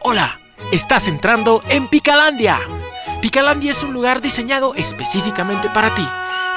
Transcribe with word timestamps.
Hola, 0.00 0.40
estás 0.70 1.08
entrando 1.08 1.62
en 1.68 1.88
Picalandia. 1.88 2.60
Picalandia 3.20 3.72
es 3.72 3.82
un 3.82 3.92
lugar 3.92 4.20
diseñado 4.20 4.74
específicamente 4.74 5.68
para 5.70 5.94
ti. 5.94 6.06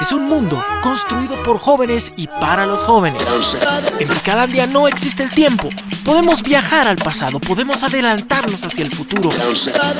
Es 0.00 0.12
un 0.12 0.28
mundo 0.28 0.64
construido 0.82 1.42
por 1.42 1.58
jóvenes 1.58 2.12
y 2.16 2.28
para 2.28 2.66
los 2.66 2.84
jóvenes. 2.84 3.22
En 3.98 4.08
Picalandia 4.08 4.66
no 4.66 4.86
existe 4.86 5.22
el 5.22 5.30
tiempo. 5.30 5.68
Podemos 6.04 6.42
viajar 6.42 6.88
al 6.88 6.96
pasado, 6.96 7.40
podemos 7.40 7.82
adelantarnos 7.82 8.64
hacia 8.64 8.84
el 8.84 8.90
futuro. 8.90 9.30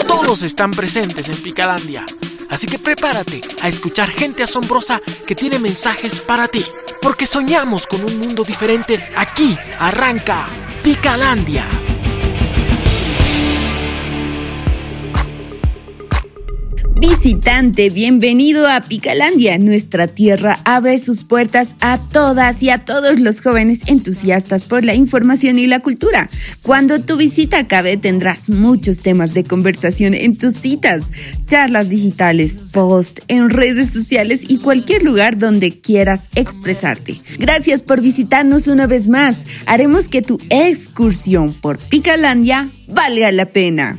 Todos 0.06 0.42
están 0.42 0.70
presentes 0.70 1.28
en 1.28 1.36
Picalandia. 1.42 2.04
Así 2.48 2.66
que 2.66 2.78
prepárate 2.78 3.40
a 3.60 3.68
escuchar 3.68 4.08
gente 4.10 4.42
asombrosa 4.42 5.00
que 5.26 5.34
tiene 5.34 5.58
mensajes 5.58 6.20
para 6.20 6.48
ti. 6.48 6.64
Porque 7.02 7.26
soñamos 7.26 7.86
con 7.86 8.02
un 8.04 8.18
mundo 8.18 8.44
diferente. 8.44 8.96
Aquí 9.16 9.58
arranca 9.78 10.46
Picalandia. 10.82 11.81
Visitante, 17.02 17.90
bienvenido 17.90 18.68
a 18.68 18.80
Picalandia. 18.80 19.58
Nuestra 19.58 20.06
tierra 20.06 20.60
abre 20.64 20.98
sus 20.98 21.24
puertas 21.24 21.74
a 21.80 21.98
todas 21.98 22.62
y 22.62 22.70
a 22.70 22.78
todos 22.78 23.18
los 23.18 23.40
jóvenes 23.40 23.80
entusiastas 23.88 24.66
por 24.66 24.84
la 24.84 24.94
información 24.94 25.58
y 25.58 25.66
la 25.66 25.80
cultura. 25.80 26.30
Cuando 26.62 27.00
tu 27.00 27.16
visita 27.16 27.58
acabe 27.58 27.96
tendrás 27.96 28.50
muchos 28.50 29.00
temas 29.00 29.34
de 29.34 29.42
conversación 29.42 30.14
en 30.14 30.38
tus 30.38 30.54
citas, 30.54 31.10
charlas 31.46 31.88
digitales, 31.88 32.70
post, 32.72 33.18
en 33.26 33.50
redes 33.50 33.90
sociales 33.90 34.42
y 34.46 34.58
cualquier 34.58 35.02
lugar 35.02 35.36
donde 35.36 35.80
quieras 35.80 36.28
expresarte. 36.36 37.16
Gracias 37.36 37.82
por 37.82 38.00
visitarnos 38.00 38.68
una 38.68 38.86
vez 38.86 39.08
más. 39.08 39.46
Haremos 39.66 40.06
que 40.06 40.22
tu 40.22 40.38
excursión 40.50 41.52
por 41.52 41.78
Picalandia 41.78 42.70
valga 42.92 43.32
la 43.32 43.46
pena. 43.46 43.98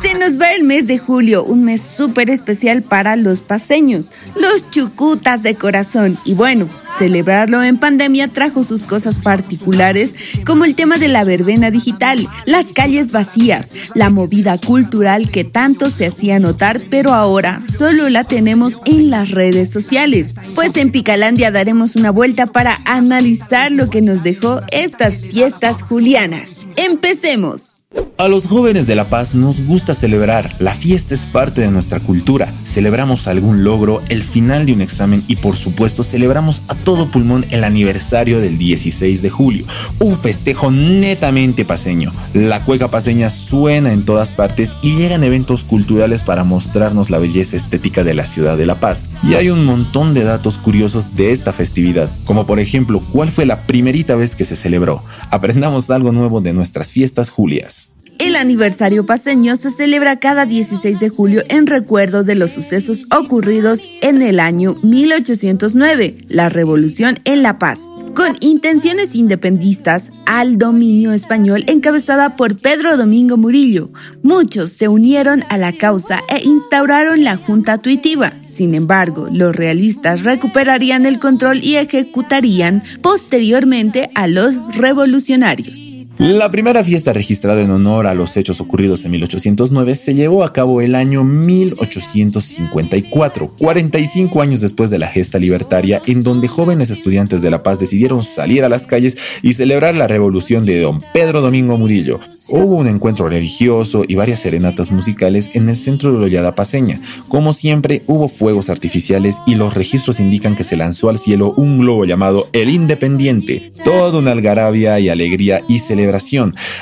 Se 0.00 0.14
nos 0.14 0.40
va 0.40 0.52
el 0.52 0.62
mes 0.62 0.86
de 0.86 0.98
julio, 0.98 1.44
un 1.44 1.64
mes 1.64 1.82
súper 1.82 2.30
especial 2.30 2.82
para 2.82 3.16
los 3.16 3.42
paseños, 3.42 4.12
los 4.36 4.70
chucutas 4.70 5.42
de 5.42 5.56
corazón. 5.56 6.18
Y 6.24 6.34
bueno, 6.34 6.68
celebrarlo 6.98 7.62
en 7.62 7.78
pandemia 7.78 8.28
trajo 8.28 8.62
sus 8.62 8.84
cosas 8.84 9.18
particulares, 9.18 10.14
como 10.46 10.64
el 10.64 10.76
tema 10.76 10.98
de 10.98 11.08
la 11.08 11.24
verbena 11.24 11.70
digital, 11.70 12.26
las 12.46 12.72
calles 12.72 13.10
vacías, 13.12 13.72
la 13.94 14.08
movida 14.08 14.56
cultural 14.56 15.30
que 15.30 15.44
tanto 15.44 15.90
se 15.90 16.06
hacía 16.06 16.38
notar, 16.38 16.80
pero 16.88 17.12
ahora 17.12 17.60
solo 17.60 18.08
la 18.08 18.24
tenemos 18.24 18.80
en 18.84 19.10
las 19.10 19.30
redes 19.30 19.70
sociales. 19.70 20.36
Pues 20.54 20.76
en 20.76 20.90
Picalandia 20.90 21.50
daremos 21.50 21.96
una 21.96 22.10
vuelta 22.10 22.46
para 22.46 22.80
analizar 22.84 23.72
lo 23.72 23.90
que 23.90 24.00
nos 24.00 24.22
dejó 24.22 24.60
estas 24.70 25.24
fiestas 25.24 25.82
julianas. 25.82 26.66
Empecemos. 26.76 27.81
A 28.22 28.28
los 28.28 28.46
jóvenes 28.46 28.86
de 28.86 28.94
La 28.94 29.06
Paz 29.06 29.34
nos 29.34 29.66
gusta 29.66 29.94
celebrar, 29.94 30.54
la 30.60 30.72
fiesta 30.74 31.12
es 31.12 31.26
parte 31.26 31.60
de 31.60 31.72
nuestra 31.72 31.98
cultura, 31.98 32.54
celebramos 32.62 33.26
algún 33.26 33.64
logro, 33.64 34.00
el 34.10 34.22
final 34.22 34.64
de 34.64 34.72
un 34.72 34.80
examen 34.80 35.24
y 35.26 35.34
por 35.34 35.56
supuesto 35.56 36.04
celebramos 36.04 36.62
a 36.68 36.76
todo 36.76 37.10
pulmón 37.10 37.44
el 37.50 37.64
aniversario 37.64 38.40
del 38.40 38.58
16 38.58 39.22
de 39.22 39.28
julio, 39.28 39.66
un 39.98 40.16
festejo 40.16 40.70
netamente 40.70 41.64
paseño. 41.64 42.12
La 42.32 42.64
cueca 42.64 42.86
paseña 42.86 43.28
suena 43.28 43.92
en 43.92 44.04
todas 44.04 44.34
partes 44.34 44.76
y 44.82 44.94
llegan 44.94 45.24
eventos 45.24 45.64
culturales 45.64 46.22
para 46.22 46.44
mostrarnos 46.44 47.10
la 47.10 47.18
belleza 47.18 47.56
estética 47.56 48.04
de 48.04 48.14
la 48.14 48.24
ciudad 48.24 48.56
de 48.56 48.66
La 48.66 48.78
Paz. 48.78 49.06
Y 49.24 49.34
hay 49.34 49.50
un 49.50 49.64
montón 49.64 50.14
de 50.14 50.22
datos 50.22 50.58
curiosos 50.58 51.16
de 51.16 51.32
esta 51.32 51.52
festividad, 51.52 52.08
como 52.24 52.46
por 52.46 52.60
ejemplo, 52.60 53.02
¿cuál 53.10 53.32
fue 53.32 53.46
la 53.46 53.66
primerita 53.66 54.14
vez 54.14 54.36
que 54.36 54.44
se 54.44 54.54
celebró? 54.54 55.02
Aprendamos 55.30 55.90
algo 55.90 56.12
nuevo 56.12 56.40
de 56.40 56.52
nuestras 56.52 56.92
fiestas 56.92 57.28
julias. 57.28 57.81
El 58.22 58.36
aniversario 58.36 59.04
paseño 59.04 59.56
se 59.56 59.68
celebra 59.68 60.20
cada 60.20 60.46
16 60.46 61.00
de 61.00 61.08
julio 61.08 61.42
en 61.48 61.66
recuerdo 61.66 62.22
de 62.22 62.36
los 62.36 62.52
sucesos 62.52 63.06
ocurridos 63.10 63.80
en 64.00 64.22
el 64.22 64.38
año 64.38 64.76
1809, 64.84 66.18
la 66.28 66.48
Revolución 66.48 67.18
en 67.24 67.42
La 67.42 67.58
Paz, 67.58 67.80
con 68.14 68.36
intenciones 68.38 69.16
independistas 69.16 70.12
al 70.24 70.56
dominio 70.56 71.10
español 71.10 71.64
encabezada 71.66 72.36
por 72.36 72.56
Pedro 72.60 72.96
Domingo 72.96 73.36
Murillo. 73.36 73.90
Muchos 74.22 74.70
se 74.70 74.86
unieron 74.86 75.42
a 75.48 75.58
la 75.58 75.72
causa 75.72 76.20
e 76.28 76.44
instauraron 76.44 77.24
la 77.24 77.36
Junta 77.36 77.78
Tuitiva. 77.78 78.32
Sin 78.44 78.76
embargo, 78.76 79.26
los 79.32 79.56
realistas 79.56 80.22
recuperarían 80.22 81.06
el 81.06 81.18
control 81.18 81.58
y 81.60 81.74
ejecutarían 81.74 82.84
posteriormente 83.02 84.10
a 84.14 84.28
los 84.28 84.54
revolucionarios. 84.76 85.81
La 86.18 86.50
primera 86.50 86.84
fiesta 86.84 87.14
registrada 87.14 87.62
en 87.62 87.70
honor 87.70 88.06
a 88.06 88.14
los 88.14 88.36
hechos 88.36 88.60
ocurridos 88.60 89.02
en 89.04 89.12
1809 89.12 89.94
se 89.94 90.14
llevó 90.14 90.44
a 90.44 90.52
cabo 90.52 90.82
el 90.82 90.94
año 90.94 91.24
1854, 91.24 93.54
45 93.58 94.42
años 94.42 94.60
después 94.60 94.90
de 94.90 94.98
la 94.98 95.06
gesta 95.06 95.38
libertaria, 95.38 96.02
en 96.06 96.22
donde 96.22 96.48
jóvenes 96.48 96.90
estudiantes 96.90 97.40
de 97.40 97.50
La 97.50 97.62
Paz 97.62 97.78
decidieron 97.80 98.22
salir 98.22 98.62
a 98.62 98.68
las 98.68 98.86
calles 98.86 99.16
y 99.42 99.54
celebrar 99.54 99.94
la 99.94 100.06
revolución 100.06 100.66
de 100.66 100.80
don 100.80 100.98
Pedro 101.14 101.40
Domingo 101.40 101.78
Murillo. 101.78 102.20
Hubo 102.50 102.76
un 102.76 102.88
encuentro 102.88 103.30
religioso 103.30 104.04
y 104.06 104.14
varias 104.14 104.40
serenatas 104.40 104.92
musicales 104.92 105.52
en 105.54 105.70
el 105.70 105.76
centro 105.76 106.10
de 106.10 106.18
la 106.18 106.24
Lollada 106.24 106.54
Paseña. 106.54 107.00
Como 107.28 107.54
siempre, 107.54 108.02
hubo 108.06 108.28
fuegos 108.28 108.68
artificiales 108.68 109.38
y 109.46 109.54
los 109.54 109.72
registros 109.72 110.20
indican 110.20 110.56
que 110.56 110.64
se 110.64 110.76
lanzó 110.76 111.08
al 111.08 111.18
cielo 111.18 111.54
un 111.56 111.78
globo 111.78 112.04
llamado 112.04 112.50
El 112.52 112.68
Independiente. 112.68 113.72
Toda 113.82 114.18
una 114.18 114.32
algarabia 114.32 115.00
y 115.00 115.08
alegría 115.08 115.62
y 115.68 115.78
celebración 115.78 116.01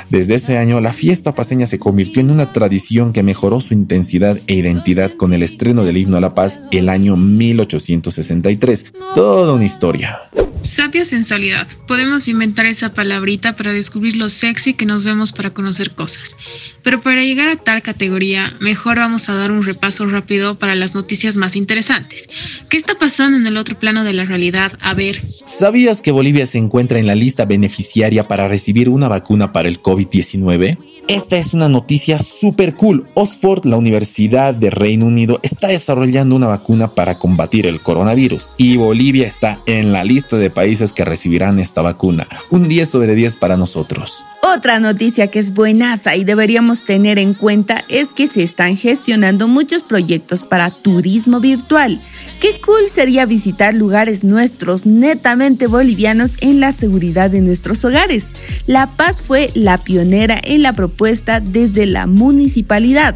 desde 0.09 0.35
ese 0.35 0.57
año, 0.57 0.79
la 0.81 0.93
fiesta 0.93 1.33
paseña 1.33 1.65
se 1.65 1.79
convirtió 1.79 2.21
en 2.21 2.31
una 2.31 2.51
tradición 2.51 3.13
que 3.13 3.23
mejoró 3.23 3.59
su 3.59 3.73
intensidad 3.73 4.39
e 4.47 4.55
identidad 4.55 5.11
con 5.11 5.33
el 5.33 5.43
estreno 5.43 5.83
del 5.83 5.97
himno 5.97 6.17
a 6.17 6.21
la 6.21 6.33
paz 6.33 6.61
el 6.71 6.89
año 6.89 7.15
1863. 7.15 8.93
Toda 9.13 9.53
una 9.53 9.65
historia. 9.65 10.19
Sapia 10.63 11.05
sensualidad. 11.05 11.67
Podemos 11.87 12.27
inventar 12.27 12.65
esa 12.67 12.93
palabrita 12.93 13.55
para 13.55 13.73
descubrir 13.73 14.15
lo 14.15 14.29
sexy 14.29 14.73
que 14.73 14.85
nos 14.85 15.03
vemos 15.03 15.31
para 15.31 15.51
conocer 15.51 15.91
cosas. 15.91 16.37
Pero 16.83 17.01
para 17.01 17.23
llegar 17.23 17.49
a 17.49 17.55
tal 17.55 17.81
categoría, 17.81 18.55
mejor 18.59 18.97
vamos 18.97 19.29
a 19.29 19.35
dar 19.35 19.51
un 19.51 19.63
repaso 19.63 20.05
rápido 20.05 20.55
para 20.55 20.75
las 20.75 20.95
noticias 20.95 21.35
más 21.35 21.55
interesantes. 21.55 22.27
¿Qué 22.69 22.77
está 22.77 22.97
pasando 22.97 23.37
en 23.37 23.45
el 23.45 23.57
otro 23.57 23.77
plano 23.77 24.03
de 24.03 24.13
la 24.13 24.25
realidad? 24.25 24.73
A 24.81 24.93
ver. 24.93 25.21
¿Sabías 25.45 26.01
que 26.01 26.11
Bolivia 26.11 26.45
se 26.45 26.57
encuentra 26.57 26.99
en 26.99 27.07
la 27.07 27.15
lista 27.15 27.45
beneficiaria 27.45 28.27
para 28.27 28.47
recibir 28.47 28.89
una 28.89 29.07
vacuna 29.07 29.51
para 29.53 29.67
el 29.67 29.81
COVID-19? 29.81 30.77
Esta 31.07 31.37
es 31.37 31.53
una 31.53 31.67
noticia 31.67 32.19
súper 32.19 32.75
cool. 32.75 33.07
Oxford, 33.15 33.65
la 33.65 33.77
Universidad 33.77 34.53
de 34.53 34.69
Reino 34.69 35.07
Unido, 35.07 35.39
está 35.43 35.67
desarrollando 35.67 36.35
una 36.35 36.47
vacuna 36.47 36.87
para 36.87 37.17
combatir 37.17 37.65
el 37.65 37.81
coronavirus 37.81 38.51
y 38.57 38.77
Bolivia 38.77 39.27
está 39.27 39.59
en 39.65 39.91
la 39.91 40.03
lista 40.03 40.37
de 40.37 40.49
países 40.49 40.93
que 40.93 41.03
recibirán 41.03 41.59
esta 41.59 41.81
vacuna. 41.81 42.27
Un 42.49 42.69
10 42.69 42.89
sobre 42.89 43.15
10 43.15 43.37
para 43.37 43.57
nosotros. 43.57 44.23
Otra 44.41 44.79
noticia 44.79 45.27
que 45.27 45.39
es 45.39 45.53
buenaza 45.53 46.15
y 46.15 46.23
deberíamos 46.23 46.70
tener 46.79 47.19
en 47.19 47.33
cuenta 47.33 47.83
es 47.89 48.13
que 48.13 48.27
se 48.27 48.41
están 48.41 48.77
gestionando 48.77 49.47
muchos 49.47 49.83
proyectos 49.83 50.43
para 50.43 50.71
turismo 50.71 51.39
virtual. 51.39 51.99
Qué 52.39 52.59
cool 52.59 52.89
sería 52.89 53.25
visitar 53.25 53.75
lugares 53.75 54.23
nuestros 54.23 54.85
netamente 54.85 55.67
bolivianos 55.67 56.33
en 56.41 56.59
la 56.59 56.71
seguridad 56.71 57.29
de 57.29 57.41
nuestros 57.41 57.85
hogares. 57.85 58.27
La 58.65 58.87
Paz 58.87 59.21
fue 59.21 59.51
la 59.53 59.77
pionera 59.77 60.39
en 60.43 60.63
la 60.63 60.73
propuesta 60.73 61.39
desde 61.39 61.85
la 61.85 62.07
municipalidad. 62.07 63.15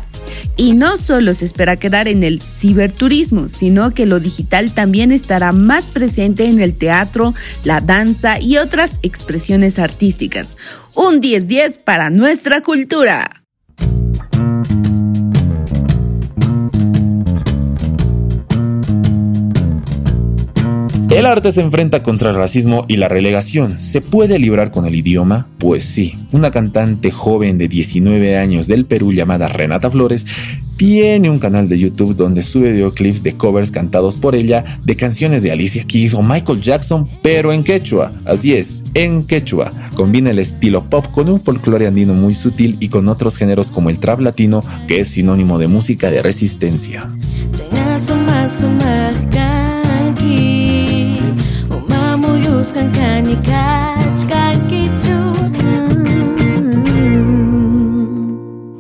Y 0.57 0.73
no 0.73 0.97
solo 0.97 1.33
se 1.33 1.45
espera 1.45 1.75
quedar 1.75 2.07
en 2.07 2.23
el 2.23 2.41
ciberturismo, 2.41 3.49
sino 3.49 3.91
que 3.91 4.05
lo 4.05 4.19
digital 4.19 4.73
también 4.73 5.11
estará 5.11 5.51
más 5.51 5.85
presente 5.85 6.45
en 6.45 6.61
el 6.61 6.75
teatro, 6.75 7.33
la 7.63 7.81
danza 7.81 8.39
y 8.39 8.57
otras 8.57 8.99
expresiones 9.01 9.79
artísticas. 9.79 10.57
Un 10.96 11.22
10-10 11.22 11.79
para 11.79 12.09
nuestra 12.09 12.61
cultura. 12.61 13.44
El 21.16 21.26
arte 21.26 21.53
se 21.53 21.62
enfrenta 21.62 22.03
contra 22.03 22.29
el 22.29 22.35
racismo 22.35 22.84
y 22.90 22.97
la 22.97 23.08
relegación. 23.08 23.79
¿Se 23.79 24.02
puede 24.02 24.38
librar 24.38 24.72
con 24.72 24.85
el 24.85 24.96
idioma? 24.96 25.47
Pues 25.59 25.85
sí. 25.85 26.17
Una 26.34 26.52
cantante 26.52 27.09
joven 27.09 27.58
de 27.58 27.70
19 27.70 28.38
años 28.38 28.67
del 28.67 28.84
Perú 28.84 29.14
llamada 29.14 29.47
Renata 29.47 29.90
Flores 29.90 30.26
tiene 30.76 31.29
un 31.29 31.40
canal 31.40 31.70
de 31.70 31.79
YouTube 31.79 32.17
donde 32.17 32.44
sube 32.44 32.73
videoclips 32.73 33.23
de 33.23 33.32
covers 33.32 33.72
cantados 33.72 34.17
por 34.17 34.35
ella 34.35 34.66
de 34.84 34.97
canciones 34.97 35.41
de 35.41 35.53
Alicia 35.53 35.85
Keys 35.85 36.14
o 36.16 36.22
Michael 36.22 36.59
Jackson, 36.59 37.08
pero 37.22 37.53
en 37.53 37.64
quechua. 37.64 38.12
Así 38.26 38.53
es, 38.53 38.84
en 38.94 39.26
quechua. 39.26 39.72
Combina 39.96 40.32
el 40.32 40.40
estilo 40.40 40.84
pop 40.90 41.06
con 41.14 41.29
un 41.29 41.40
folclore 41.40 41.88
andino 41.88 42.14
muy 42.14 42.34
sutil 42.34 42.76
y 42.82 42.90
con 42.90 43.08
otros 43.08 43.38
géneros 43.38 43.72
como 43.72 43.90
el 43.90 44.00
trap 44.00 44.20
latino, 44.20 44.62
que 44.85 45.00
es 45.00 45.08
sinónimo 45.08 45.59
de 45.59 45.67
música 45.67 46.12
de 46.12 46.22
resistencia. 46.22 47.08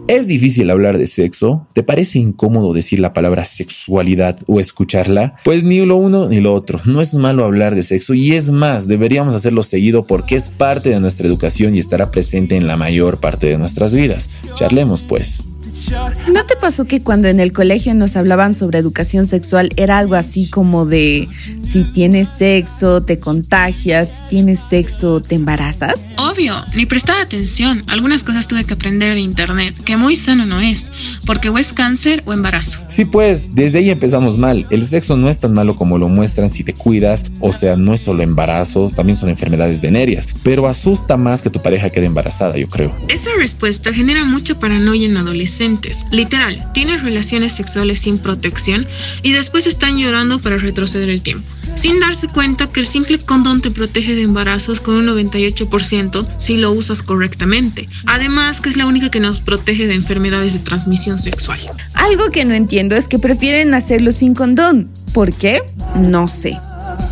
Es 0.07 0.25
difícil 0.25 0.71
hablar 0.71 0.97
de 0.97 1.05
sexo. 1.05 1.67
¿Te 1.73 1.83
parece 1.83 2.17
incómodo 2.17 2.73
decir 2.73 2.99
la 2.99 3.13
palabra 3.13 3.43
sexualidad 3.43 4.39
o 4.47 4.59
escucharla? 4.59 5.35
Pues 5.43 5.63
ni 5.63 5.85
lo 5.85 5.97
uno 5.97 6.27
ni 6.29 6.39
lo 6.39 6.55
otro. 6.55 6.79
No 6.85 6.99
es 6.99 7.13
malo 7.13 7.45
hablar 7.45 7.75
de 7.75 7.83
sexo 7.83 8.15
y 8.15 8.33
es 8.33 8.49
más, 8.49 8.87
deberíamos 8.87 9.35
hacerlo 9.35 9.61
seguido 9.61 10.05
porque 10.05 10.35
es 10.35 10.49
parte 10.49 10.89
de 10.89 10.99
nuestra 10.99 11.27
educación 11.27 11.75
y 11.75 11.79
estará 11.79 12.09
presente 12.09 12.55
en 12.55 12.65
la 12.65 12.77
mayor 12.77 13.19
parte 13.19 13.45
de 13.45 13.59
nuestras 13.59 13.93
vidas. 13.93 14.31
Charlemos 14.55 15.03
pues. 15.03 15.43
¿No 15.91 16.45
te 16.45 16.55
pasó 16.55 16.85
que 16.85 17.01
cuando 17.01 17.27
en 17.27 17.39
el 17.39 17.51
colegio 17.51 17.93
nos 17.93 18.15
hablaban 18.15 18.53
sobre 18.53 18.79
educación 18.79 19.27
sexual 19.27 19.69
era 19.75 19.97
algo 19.97 20.15
así 20.15 20.49
como 20.49 20.85
de 20.85 21.27
si 21.59 21.83
tienes 21.83 22.27
sexo, 22.27 23.03
te 23.03 23.19
contagias, 23.19 24.27
tienes 24.29 24.59
sexo, 24.59 25.21
te 25.21 25.35
embarazas? 25.35 26.13
Obvio, 26.17 26.55
ni 26.75 26.85
prestaba 26.85 27.21
atención. 27.21 27.83
Algunas 27.87 28.23
cosas 28.23 28.47
tuve 28.47 28.63
que 28.63 28.73
aprender 28.73 29.13
de 29.13 29.19
internet, 29.19 29.75
que 29.83 29.95
muy 29.97 30.15
sano 30.15 30.45
no 30.45 30.59
es, 30.59 30.91
porque 31.25 31.49
o 31.49 31.57
es 31.57 31.73
cáncer 31.73 32.23
o 32.25 32.33
embarazo. 32.33 32.79
Sí, 32.87 33.05
pues, 33.05 33.53
desde 33.53 33.79
ahí 33.79 33.89
empezamos 33.89 34.37
mal. 34.37 34.65
El 34.71 34.83
sexo 34.83 35.17
no 35.17 35.29
es 35.29 35.39
tan 35.39 35.53
malo 35.53 35.75
como 35.75 35.97
lo 35.97 36.09
muestran 36.09 36.49
si 36.49 36.63
te 36.63 36.73
cuidas, 36.73 37.25
o 37.39 37.53
sea, 37.53 37.77
no 37.77 37.93
es 37.93 38.01
solo 38.01 38.23
embarazo, 38.23 38.89
también 38.89 39.17
son 39.17 39.29
enfermedades 39.29 39.81
venéreas, 39.81 40.35
pero 40.43 40.67
asusta 40.67 41.15
más 41.17 41.41
que 41.41 41.49
tu 41.49 41.61
pareja 41.61 41.89
quede 41.89 42.05
embarazada, 42.05 42.57
yo 42.57 42.69
creo. 42.69 42.91
Esa 43.07 43.29
respuesta 43.37 43.93
genera 43.93 44.25
mucha 44.25 44.59
paranoia 44.59 45.07
en 45.07 45.17
adolescentes 45.17 45.74
Literal, 46.11 46.65
tienes 46.73 47.01
relaciones 47.01 47.53
sexuales 47.53 48.01
sin 48.01 48.17
protección 48.17 48.85
y 49.21 49.31
después 49.33 49.67
están 49.67 49.97
llorando 49.97 50.39
para 50.39 50.57
retroceder 50.57 51.09
el 51.09 51.21
tiempo. 51.21 51.45
Sin 51.75 51.99
darse 51.99 52.27
cuenta 52.27 52.67
que 52.67 52.79
el 52.79 52.85
simple 52.85 53.17
condón 53.19 53.61
te 53.61 53.71
protege 53.71 54.15
de 54.15 54.21
embarazos 54.21 54.79
con 54.79 54.95
un 54.95 55.07
98% 55.07 56.27
si 56.37 56.57
lo 56.57 56.71
usas 56.71 57.01
correctamente. 57.01 57.87
Además 58.05 58.61
que 58.61 58.69
es 58.69 58.77
la 58.77 58.85
única 58.85 59.09
que 59.09 59.19
nos 59.19 59.39
protege 59.39 59.87
de 59.87 59.95
enfermedades 59.95 60.53
de 60.53 60.59
transmisión 60.59 61.19
sexual. 61.19 61.59
Algo 61.93 62.29
que 62.31 62.45
no 62.45 62.53
entiendo 62.53 62.95
es 62.95 63.07
que 63.07 63.19
prefieren 63.19 63.73
hacerlo 63.73 64.11
sin 64.11 64.33
condón. 64.33 64.89
¿Por 65.13 65.33
qué? 65.33 65.61
No 65.99 66.27
sé. 66.27 66.57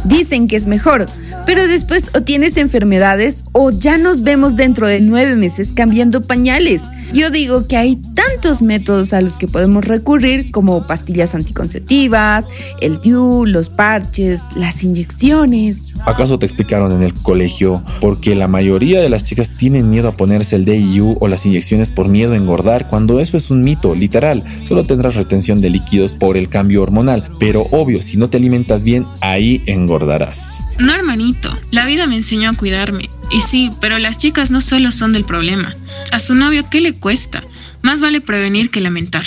Dicen 0.05 0.47
que 0.47 0.55
es 0.55 0.67
mejor, 0.67 1.05
pero 1.45 1.67
después 1.67 2.09
o 2.13 2.21
tienes 2.21 2.57
enfermedades 2.57 3.43
o 3.51 3.71
ya 3.71 3.97
nos 3.97 4.23
vemos 4.23 4.55
dentro 4.55 4.87
de 4.87 4.99
nueve 4.99 5.35
meses 5.35 5.73
cambiando 5.73 6.21
pañales. 6.21 6.81
Yo 7.13 7.29
digo 7.29 7.67
que 7.67 7.77
hay 7.77 7.95
tantos 8.15 8.63
métodos 8.63 9.13
a 9.13 9.21
los 9.21 9.37
que 9.37 9.47
podemos 9.47 9.85
recurrir 9.85 10.49
como 10.49 10.87
pastillas 10.87 11.35
anticonceptivas, 11.35 12.47
el 12.81 13.01
DIU, 13.01 13.45
los 13.45 13.69
parches, 13.69 14.41
las 14.55 14.83
inyecciones. 14.83 15.93
¿Acaso 16.07 16.39
te 16.39 16.47
explicaron 16.47 16.91
en 16.91 17.03
el 17.03 17.13
colegio? 17.13 17.83
Porque 18.01 18.35
la 18.35 18.47
mayoría 18.47 18.99
de 18.99 19.09
las 19.09 19.25
chicas 19.25 19.53
tienen 19.55 19.91
miedo 19.91 20.07
a 20.07 20.17
ponerse 20.17 20.55
el 20.55 20.65
DIU 20.65 21.15
o 21.19 21.27
las 21.27 21.45
inyecciones 21.45 21.91
por 21.91 22.09
miedo 22.09 22.33
a 22.33 22.37
engordar, 22.37 22.87
cuando 22.87 23.19
eso 23.19 23.37
es 23.37 23.51
un 23.51 23.61
mito, 23.61 23.93
literal. 23.93 24.43
Solo 24.67 24.83
tendrás 24.83 25.13
retención 25.13 25.61
de 25.61 25.69
líquidos 25.69 26.15
por 26.15 26.35
el 26.35 26.49
cambio 26.49 26.81
hormonal, 26.81 27.23
pero 27.39 27.65
obvio, 27.69 28.01
si 28.01 28.17
no 28.17 28.29
te 28.29 28.37
alimentas 28.37 28.83
bien, 28.83 29.05
ahí 29.21 29.61
engordarás. 29.67 30.63
No, 30.79 30.91
hermanito, 30.93 31.55
la 31.69 31.85
vida 31.85 32.07
me 32.07 32.17
enseñó 32.17 32.49
a 32.49 32.57
cuidarme. 32.57 33.09
Y 33.31 33.41
sí, 33.41 33.71
pero 33.81 33.97
las 33.97 34.17
chicas 34.17 34.51
no 34.51 34.61
solo 34.61 34.91
son 34.91 35.13
del 35.13 35.25
problema. 35.25 35.75
A 36.11 36.19
su 36.19 36.35
novio, 36.35 36.65
¿qué 36.69 36.81
le 36.81 36.93
cuesta? 36.93 37.43
Más 37.81 37.99
vale 37.99 38.21
prevenir 38.21 38.69
que 38.69 38.79
lamentar. 38.79 39.23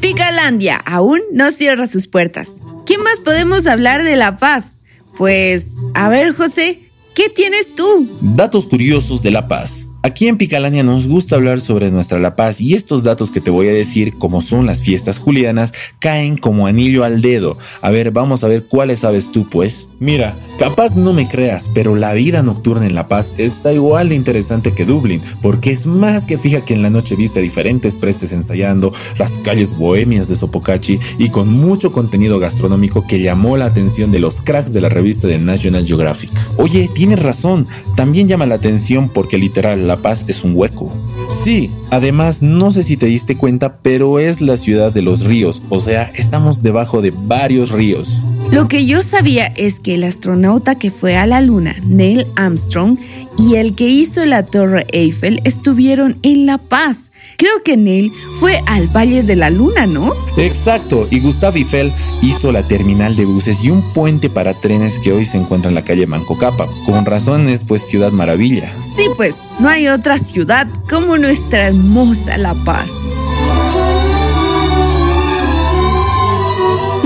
Picalandia 0.00 0.76
aún 0.76 1.20
no 1.32 1.50
cierra 1.50 1.86
sus 1.86 2.06
puertas. 2.06 2.54
¿Qué 2.86 2.98
más 2.98 3.20
podemos 3.20 3.66
hablar 3.66 4.04
de 4.04 4.16
La 4.16 4.36
Paz? 4.36 4.80
Pues, 5.16 5.74
a 5.94 6.08
ver, 6.08 6.34
José, 6.34 6.90
¿qué 7.14 7.28
tienes 7.28 7.74
tú? 7.74 8.18
Datos 8.20 8.66
curiosos 8.66 9.22
de 9.22 9.32
La 9.32 9.48
Paz. 9.48 9.87
Aquí 10.00 10.28
en 10.28 10.36
Picalania 10.36 10.84
nos 10.84 11.08
gusta 11.08 11.34
hablar 11.34 11.60
sobre 11.60 11.90
nuestra 11.90 12.20
La 12.20 12.36
Paz 12.36 12.60
y 12.60 12.74
estos 12.74 13.02
datos 13.02 13.32
que 13.32 13.40
te 13.40 13.50
voy 13.50 13.66
a 13.66 13.72
decir, 13.72 14.16
como 14.16 14.40
son 14.40 14.64
las 14.64 14.80
fiestas 14.80 15.18
julianas, 15.18 15.72
caen 15.98 16.36
como 16.36 16.68
anillo 16.68 17.02
al 17.02 17.20
dedo. 17.20 17.58
A 17.82 17.90
ver, 17.90 18.12
vamos 18.12 18.44
a 18.44 18.48
ver 18.48 18.66
cuáles 18.66 19.00
sabes 19.00 19.32
tú, 19.32 19.48
pues. 19.50 19.88
Mira, 19.98 20.38
capaz 20.56 20.96
no 20.96 21.12
me 21.12 21.26
creas, 21.26 21.68
pero 21.74 21.96
la 21.96 22.14
vida 22.14 22.44
nocturna 22.44 22.86
en 22.86 22.94
La 22.94 23.08
Paz 23.08 23.34
está 23.38 23.72
igual 23.72 24.10
de 24.10 24.14
interesante 24.14 24.72
que 24.72 24.84
Dublín, 24.84 25.20
porque 25.42 25.72
es 25.72 25.84
más 25.84 26.26
que 26.26 26.38
fija 26.38 26.64
que 26.64 26.74
en 26.74 26.82
la 26.82 26.90
noche 26.90 27.16
viste 27.16 27.40
diferentes 27.40 27.96
prestes 27.96 28.30
ensayando, 28.30 28.92
las 29.18 29.38
calles 29.38 29.76
bohemias 29.76 30.28
de 30.28 30.36
Sopocachi 30.36 31.00
y 31.18 31.30
con 31.30 31.52
mucho 31.52 31.90
contenido 31.90 32.38
gastronómico 32.38 33.04
que 33.04 33.20
llamó 33.20 33.56
la 33.56 33.64
atención 33.64 34.12
de 34.12 34.20
los 34.20 34.40
cracks 34.42 34.72
de 34.72 34.80
la 34.80 34.90
revista 34.90 35.26
de 35.26 35.40
National 35.40 35.84
Geographic. 35.84 36.30
Oye, 36.56 36.88
tienes 36.94 37.20
razón, 37.20 37.66
también 37.96 38.28
llama 38.28 38.46
la 38.46 38.54
atención 38.54 39.08
porque 39.08 39.38
literal 39.38 39.87
la 39.88 40.02
Paz 40.02 40.26
es 40.28 40.44
un 40.44 40.52
hueco. 40.54 40.92
Sí, 41.28 41.72
además 41.90 42.42
no 42.42 42.70
sé 42.70 42.82
si 42.82 42.96
te 42.96 43.06
diste 43.06 43.36
cuenta, 43.36 43.78
pero 43.82 44.18
es 44.18 44.40
la 44.42 44.58
ciudad 44.58 44.92
de 44.92 45.02
los 45.02 45.24
ríos, 45.24 45.62
o 45.70 45.80
sea, 45.80 46.12
estamos 46.14 46.62
debajo 46.62 47.00
de 47.00 47.10
varios 47.10 47.70
ríos. 47.70 48.22
Lo 48.50 48.66
que 48.66 48.86
yo 48.86 49.02
sabía 49.02 49.46
es 49.56 49.78
que 49.78 49.94
el 49.94 50.04
astronauta 50.04 50.76
que 50.76 50.90
fue 50.90 51.16
a 51.16 51.26
la 51.26 51.42
Luna, 51.42 51.76
Neil 51.84 52.26
Armstrong, 52.34 52.98
y 53.36 53.56
el 53.56 53.74
que 53.74 53.88
hizo 53.88 54.24
la 54.24 54.44
Torre 54.46 54.86
Eiffel 54.92 55.40
estuvieron 55.44 56.18
en 56.22 56.46
La 56.46 56.56
Paz. 56.58 57.12
Creo 57.36 57.62
que 57.62 57.76
Neil 57.76 58.10
fue 58.40 58.62
al 58.66 58.88
Valle 58.88 59.22
de 59.22 59.36
la 59.36 59.50
Luna, 59.50 59.86
¿no? 59.86 60.12
Exacto, 60.38 61.06
y 61.10 61.20
Gustav 61.20 61.56
Eiffel 61.56 61.92
hizo 62.22 62.50
la 62.50 62.66
terminal 62.66 63.16
de 63.16 63.26
buses 63.26 63.62
y 63.62 63.70
un 63.70 63.82
puente 63.92 64.30
para 64.30 64.54
trenes 64.54 64.98
que 64.98 65.12
hoy 65.12 65.26
se 65.26 65.36
encuentra 65.36 65.68
en 65.68 65.74
la 65.74 65.84
calle 65.84 66.06
Mancocapa. 66.06 66.66
Con 66.86 67.04
razones, 67.04 67.64
pues 67.64 67.86
Ciudad 67.86 68.12
Maravilla. 68.12 68.72
Sí, 68.96 69.04
pues, 69.16 69.42
no 69.60 69.68
hay 69.68 69.88
otra 69.88 70.18
ciudad 70.18 70.66
como 70.88 71.18
nuestra 71.18 71.68
hermosa 71.68 72.38
La 72.38 72.54
Paz. 72.64 72.90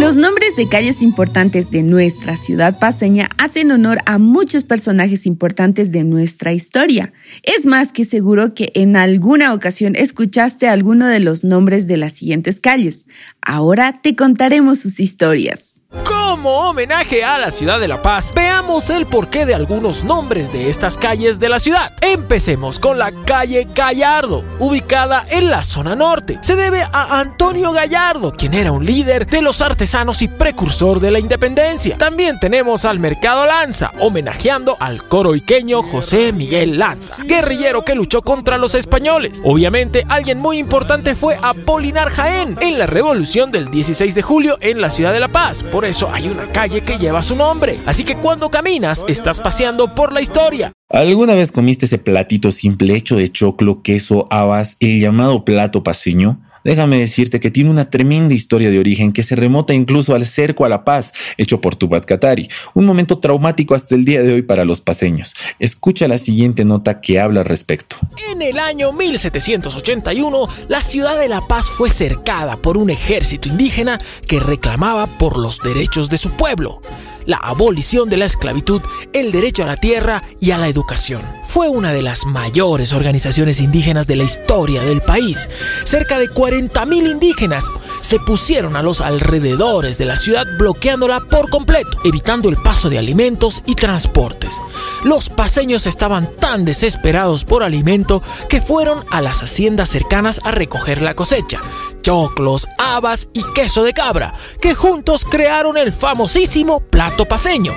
Los 0.02 0.16
nombres 0.16 0.56
de 0.56 0.68
calles 0.68 1.00
importantes 1.00 1.70
de 1.70 1.84
nuestra 1.84 2.36
ciudad 2.36 2.80
paseña 2.80 3.30
hacen 3.38 3.70
honor 3.70 3.98
a 4.04 4.18
muchos 4.18 4.64
personajes 4.64 5.26
importantes 5.26 5.92
de 5.92 6.02
nuestra 6.02 6.52
historia. 6.52 7.12
Es 7.44 7.66
más 7.66 7.92
que 7.92 8.04
seguro 8.04 8.52
que 8.52 8.72
en 8.74 8.96
alguna 8.96 9.54
ocasión 9.54 9.94
escuchaste 9.94 10.66
alguno 10.66 11.06
de 11.06 11.20
los 11.20 11.44
nombres 11.44 11.86
de 11.86 11.98
las 11.98 12.14
siguientes 12.14 12.58
calles. 12.58 13.06
Ahora 13.42 14.00
te 14.02 14.16
contaremos 14.16 14.80
sus 14.80 14.98
historias. 14.98 15.78
Como 15.92 16.70
homenaje 16.70 17.22
a 17.22 17.38
la 17.38 17.50
ciudad 17.50 17.78
de 17.78 17.86
La 17.86 18.00
Paz, 18.00 18.32
veamos 18.34 18.88
el 18.88 19.06
porqué 19.06 19.44
de 19.44 19.54
algunos 19.54 20.04
nombres 20.04 20.50
de 20.50 20.70
estas 20.70 20.96
calles 20.96 21.38
de 21.38 21.50
la 21.50 21.58
ciudad. 21.58 21.92
Empecemos 22.00 22.78
con 22.78 22.98
la 22.98 23.12
calle 23.26 23.68
Gallardo, 23.74 24.42
ubicada 24.58 25.26
en 25.28 25.50
la 25.50 25.62
zona 25.64 25.94
norte. 25.94 26.38
Se 26.40 26.56
debe 26.56 26.82
a 26.82 27.20
Antonio 27.20 27.72
Gallardo, 27.72 28.32
quien 28.32 28.54
era 28.54 28.72
un 28.72 28.86
líder 28.86 29.26
de 29.26 29.42
los 29.42 29.60
artesanos 29.60 30.22
y 30.22 30.28
precursor 30.28 30.98
de 30.98 31.10
la 31.10 31.18
independencia. 31.18 31.98
También 31.98 32.40
tenemos 32.40 32.86
al 32.86 32.98
Mercado 32.98 33.44
Lanza, 33.44 33.92
homenajeando 34.00 34.78
al 34.80 35.06
coroiqueño 35.06 35.82
José 35.82 36.32
Miguel 36.32 36.78
Lanza, 36.78 37.16
guerrillero 37.24 37.84
que 37.84 37.94
luchó 37.94 38.22
contra 38.22 38.56
los 38.56 38.74
españoles. 38.74 39.42
Obviamente, 39.44 40.06
alguien 40.08 40.38
muy 40.38 40.56
importante 40.56 41.14
fue 41.14 41.38
Apolinar 41.42 42.08
Jaén 42.08 42.56
en 42.62 42.78
la 42.78 42.86
revolución 42.86 43.52
del 43.52 43.66
16 43.66 44.14
de 44.14 44.22
julio 44.22 44.56
en 44.62 44.80
la 44.80 44.88
ciudad 44.88 45.12
de 45.12 45.20
La 45.20 45.28
Paz. 45.28 45.62
Eso 45.84 46.10
hay 46.12 46.28
una 46.28 46.50
calle 46.50 46.80
que 46.82 46.98
lleva 46.98 47.22
su 47.22 47.36
nombre. 47.36 47.78
Así 47.86 48.04
que 48.04 48.16
cuando 48.16 48.50
caminas, 48.50 49.04
estás 49.08 49.40
paseando 49.40 49.94
por 49.94 50.12
la 50.12 50.20
historia. 50.20 50.72
¿Alguna 50.88 51.34
vez 51.34 51.52
comiste 51.52 51.86
ese 51.86 51.98
platito 51.98 52.52
simple 52.52 52.94
hecho 52.94 53.16
de 53.16 53.28
choclo, 53.28 53.82
queso, 53.82 54.26
habas, 54.30 54.76
el 54.80 55.00
llamado 55.00 55.44
plato 55.44 55.82
paseño? 55.82 56.40
Déjame 56.64 56.98
decirte 56.98 57.40
que 57.40 57.50
tiene 57.50 57.70
una 57.70 57.90
tremenda 57.90 58.34
historia 58.34 58.70
de 58.70 58.78
origen 58.78 59.12
que 59.12 59.22
se 59.22 59.36
remota 59.36 59.74
incluso 59.74 60.14
al 60.14 60.26
cerco 60.26 60.64
a 60.64 60.68
la 60.68 60.84
paz 60.84 61.12
hecho 61.36 61.60
por 61.60 61.76
Tubat 61.76 62.04
Katari, 62.04 62.48
un 62.74 62.86
momento 62.86 63.18
traumático 63.18 63.74
hasta 63.74 63.94
el 63.94 64.04
día 64.04 64.22
de 64.22 64.34
hoy 64.34 64.42
para 64.42 64.64
los 64.64 64.80
paseños. 64.80 65.34
Escucha 65.58 66.08
la 66.08 66.18
siguiente 66.18 66.64
nota 66.64 67.00
que 67.00 67.20
habla 67.20 67.40
al 67.40 67.46
respecto. 67.46 67.96
En 68.30 68.42
el 68.42 68.58
año 68.58 68.92
1781, 68.92 70.48
la 70.68 70.82
ciudad 70.82 71.18
de 71.18 71.28
La 71.28 71.46
Paz 71.48 71.66
fue 71.66 71.90
cercada 71.90 72.56
por 72.56 72.76
un 72.76 72.90
ejército 72.90 73.48
indígena 73.48 74.00
que 74.26 74.40
reclamaba 74.40 75.18
por 75.18 75.38
los 75.38 75.58
derechos 75.60 76.08
de 76.10 76.18
su 76.18 76.30
pueblo 76.30 76.80
la 77.26 77.36
abolición 77.36 78.08
de 78.08 78.16
la 78.16 78.24
esclavitud, 78.24 78.82
el 79.12 79.32
derecho 79.32 79.62
a 79.62 79.66
la 79.66 79.76
tierra 79.76 80.22
y 80.40 80.50
a 80.50 80.58
la 80.58 80.68
educación. 80.68 81.22
Fue 81.44 81.68
una 81.68 81.92
de 81.92 82.02
las 82.02 82.26
mayores 82.26 82.92
organizaciones 82.92 83.60
indígenas 83.60 84.06
de 84.06 84.16
la 84.16 84.24
historia 84.24 84.82
del 84.82 85.00
país. 85.00 85.48
Cerca 85.84 86.18
de 86.18 86.28
40.000 86.52 87.10
indígenas 87.10 87.64
se 88.02 88.18
pusieron 88.18 88.76
a 88.76 88.82
los 88.82 89.00
alrededores 89.00 89.96
de 89.96 90.04
la 90.04 90.16
ciudad 90.16 90.44
bloqueándola 90.58 91.20
por 91.20 91.48
completo, 91.48 91.98
evitando 92.04 92.50
el 92.50 92.58
paso 92.58 92.90
de 92.90 92.98
alimentos 92.98 93.62
y 93.64 93.74
transportes. 93.74 94.60
Los 95.02 95.30
paseños 95.30 95.86
estaban 95.86 96.30
tan 96.30 96.66
desesperados 96.66 97.46
por 97.46 97.62
alimento 97.62 98.22
que 98.50 98.60
fueron 98.60 99.02
a 99.10 99.22
las 99.22 99.42
haciendas 99.42 99.88
cercanas 99.88 100.42
a 100.44 100.50
recoger 100.50 101.00
la 101.00 101.14
cosecha. 101.14 101.62
Choclos, 102.02 102.68
habas 102.78 103.28
y 103.32 103.42
queso 103.54 103.84
de 103.84 103.92
cabra, 103.92 104.34
que 104.60 104.74
juntos 104.74 105.24
crearon 105.24 105.76
el 105.76 105.92
famosísimo 105.92 106.80
plato 106.80 107.24
paseño. 107.26 107.72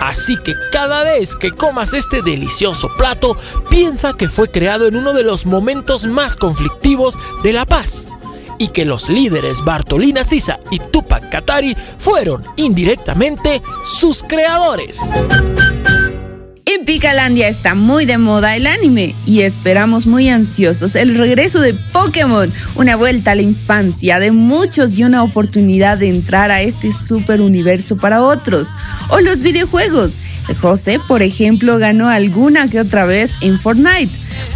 Así 0.00 0.36
que 0.36 0.54
cada 0.72 1.04
vez 1.04 1.36
que 1.36 1.52
comas 1.52 1.94
este 1.94 2.22
delicioso 2.22 2.90
plato, 2.96 3.36
piensa 3.70 4.12
que 4.12 4.28
fue 4.28 4.50
creado 4.50 4.86
en 4.86 4.96
uno 4.96 5.12
de 5.12 5.22
los 5.22 5.46
momentos 5.46 6.06
más 6.06 6.36
conflictivos 6.36 7.18
de 7.42 7.52
La 7.52 7.64
Paz 7.64 8.08
y 8.58 8.68
que 8.68 8.84
los 8.84 9.08
líderes 9.08 9.64
Bartolina 9.64 10.22
Sisa 10.22 10.60
y 10.70 10.78
Tupac 10.78 11.30
Katari 11.30 11.74
fueron 11.98 12.44
indirectamente 12.56 13.62
sus 13.84 14.22
creadores. 14.22 15.00
Picalandia 16.90 17.46
está 17.46 17.76
muy 17.76 18.04
de 18.04 18.18
moda 18.18 18.56
el 18.56 18.66
anime 18.66 19.14
y 19.24 19.42
esperamos 19.42 20.08
muy 20.08 20.28
ansiosos 20.28 20.96
el 20.96 21.14
regreso 21.14 21.60
de 21.60 21.72
Pokémon, 21.72 22.52
una 22.74 22.96
vuelta 22.96 23.30
a 23.30 23.34
la 23.36 23.42
infancia 23.42 24.18
de 24.18 24.32
muchos 24.32 24.98
y 24.98 25.04
una 25.04 25.22
oportunidad 25.22 25.98
de 25.98 26.08
entrar 26.08 26.50
a 26.50 26.62
este 26.62 26.90
super 26.90 27.42
universo 27.42 27.96
para 27.96 28.22
otros. 28.22 28.70
O 29.08 29.20
los 29.20 29.40
videojuegos. 29.40 30.14
José, 30.60 30.98
por 31.06 31.22
ejemplo, 31.22 31.78
ganó 31.78 32.08
alguna 32.08 32.66
que 32.66 32.80
otra 32.80 33.04
vez 33.06 33.34
en 33.40 33.60
Fortnite. 33.60 34.10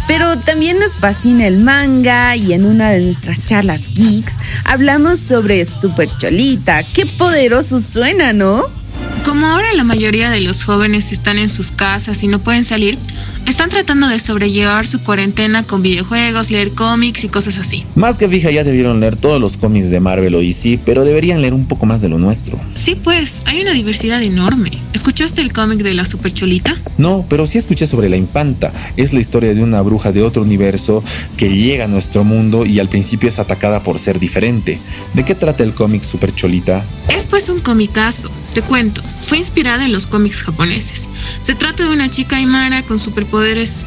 Pero 0.05 0.37
también 0.37 0.77
nos 0.77 0.97
fascina 0.97 1.47
el 1.47 1.59
manga 1.59 2.35
y 2.35 2.51
en 2.51 2.65
una 2.65 2.89
de 2.89 2.99
nuestras 2.99 3.45
charlas 3.45 3.81
geeks 3.93 4.33
hablamos 4.65 5.21
sobre 5.21 5.63
Super 5.63 6.09
Cholita. 6.17 6.83
Qué 6.83 7.05
poderoso 7.05 7.79
suena, 7.79 8.33
¿no? 8.33 8.84
Como 9.25 9.47
ahora 9.47 9.73
la 9.73 9.83
mayoría 9.83 10.29
de 10.29 10.39
los 10.39 10.63
jóvenes 10.63 11.11
están 11.11 11.39
en 11.39 11.49
sus 11.49 11.71
casas 11.71 12.21
y 12.21 12.27
no 12.27 12.37
pueden 12.37 12.63
salir, 12.63 12.99
están 13.45 13.69
tratando 13.69 14.07
de 14.07 14.19
sobrellevar 14.19 14.87
su 14.87 15.01
cuarentena 15.03 15.63
con 15.63 15.81
videojuegos, 15.81 16.49
leer 16.49 16.71
cómics 16.71 17.23
y 17.23 17.29
cosas 17.29 17.57
así. 17.59 17.85
Más 17.95 18.17
que 18.17 18.27
fija, 18.27 18.49
ya 18.51 18.63
debieron 18.63 18.99
leer 18.99 19.15
todos 19.15 19.39
los 19.39 19.57
cómics 19.57 19.89
de 19.89 19.99
Marvel 19.99 20.35
o 20.35 20.39
DC, 20.39 20.79
pero 20.83 21.05
deberían 21.05 21.41
leer 21.41 21.53
un 21.53 21.67
poco 21.67 21.85
más 21.85 22.01
de 22.01 22.09
lo 22.09 22.17
nuestro. 22.17 22.59
Sí, 22.75 22.95
pues, 22.95 23.43
hay 23.45 23.61
una 23.61 23.73
diversidad 23.73 24.21
enorme. 24.21 24.71
¿Escuchaste 24.93 25.41
el 25.41 25.53
cómic 25.53 25.79
de 25.79 25.93
la 25.93 26.05
Supercholita? 26.05 26.77
No, 26.97 27.25
pero 27.29 27.45
sí 27.45 27.57
escuché 27.57 27.85
sobre 27.85 28.09
la 28.09 28.17
infanta. 28.17 28.73
Es 28.97 29.13
la 29.13 29.19
historia 29.19 29.53
de 29.53 29.61
una 29.61 29.81
bruja 29.81 30.11
de 30.11 30.23
otro 30.23 30.41
universo 30.41 31.03
que 31.37 31.55
llega 31.55 31.85
a 31.85 31.87
nuestro 31.87 32.23
mundo 32.23 32.65
y 32.65 32.79
al 32.79 32.89
principio 32.89 33.29
es 33.29 33.39
atacada 33.39 33.83
por 33.83 33.99
ser 33.99 34.19
diferente. 34.19 34.79
¿De 35.13 35.23
qué 35.23 35.35
trata 35.35 35.63
el 35.63 35.73
cómic 35.73 36.01
Supercholita? 36.01 36.83
Es 37.09 37.25
pues 37.25 37.49
un 37.49 37.59
comicazo. 37.59 38.31
Te 38.53 38.61
cuento, 38.61 39.01
fue 39.23 39.37
inspirada 39.37 39.85
en 39.85 39.91
los 39.91 40.07
cómics 40.07 40.41
japoneses. 40.41 41.09
Se 41.41 41.55
trata 41.55 41.83
de 41.83 41.91
una 41.91 42.09
chica 42.09 42.37
aymara 42.37 42.83
con 42.83 42.97
superpoderes 42.97 43.34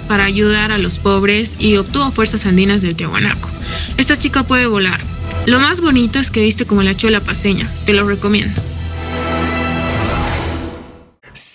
para 0.07 0.25
ayudar 0.25 0.73
a 0.73 0.79
los 0.79 0.99
pobres 0.99 1.57
y 1.59 1.77
obtuvo 1.77 2.11
fuerzas 2.11 2.45
andinas 2.45 2.83
del 2.83 2.97
Tiahuanaco. 2.97 3.49
Esta 3.97 4.19
chica 4.19 4.43
puede 4.43 4.67
volar. 4.67 5.01
Lo 5.47 5.59
más 5.59 5.81
bonito 5.81 6.19
es 6.19 6.31
que 6.31 6.43
viste 6.43 6.67
como 6.67 6.83
la 6.83 6.95
chola 6.95 7.21
paseña. 7.21 7.71
Te 7.87 7.95
lo 7.95 8.07
recomiendo. 8.07 8.61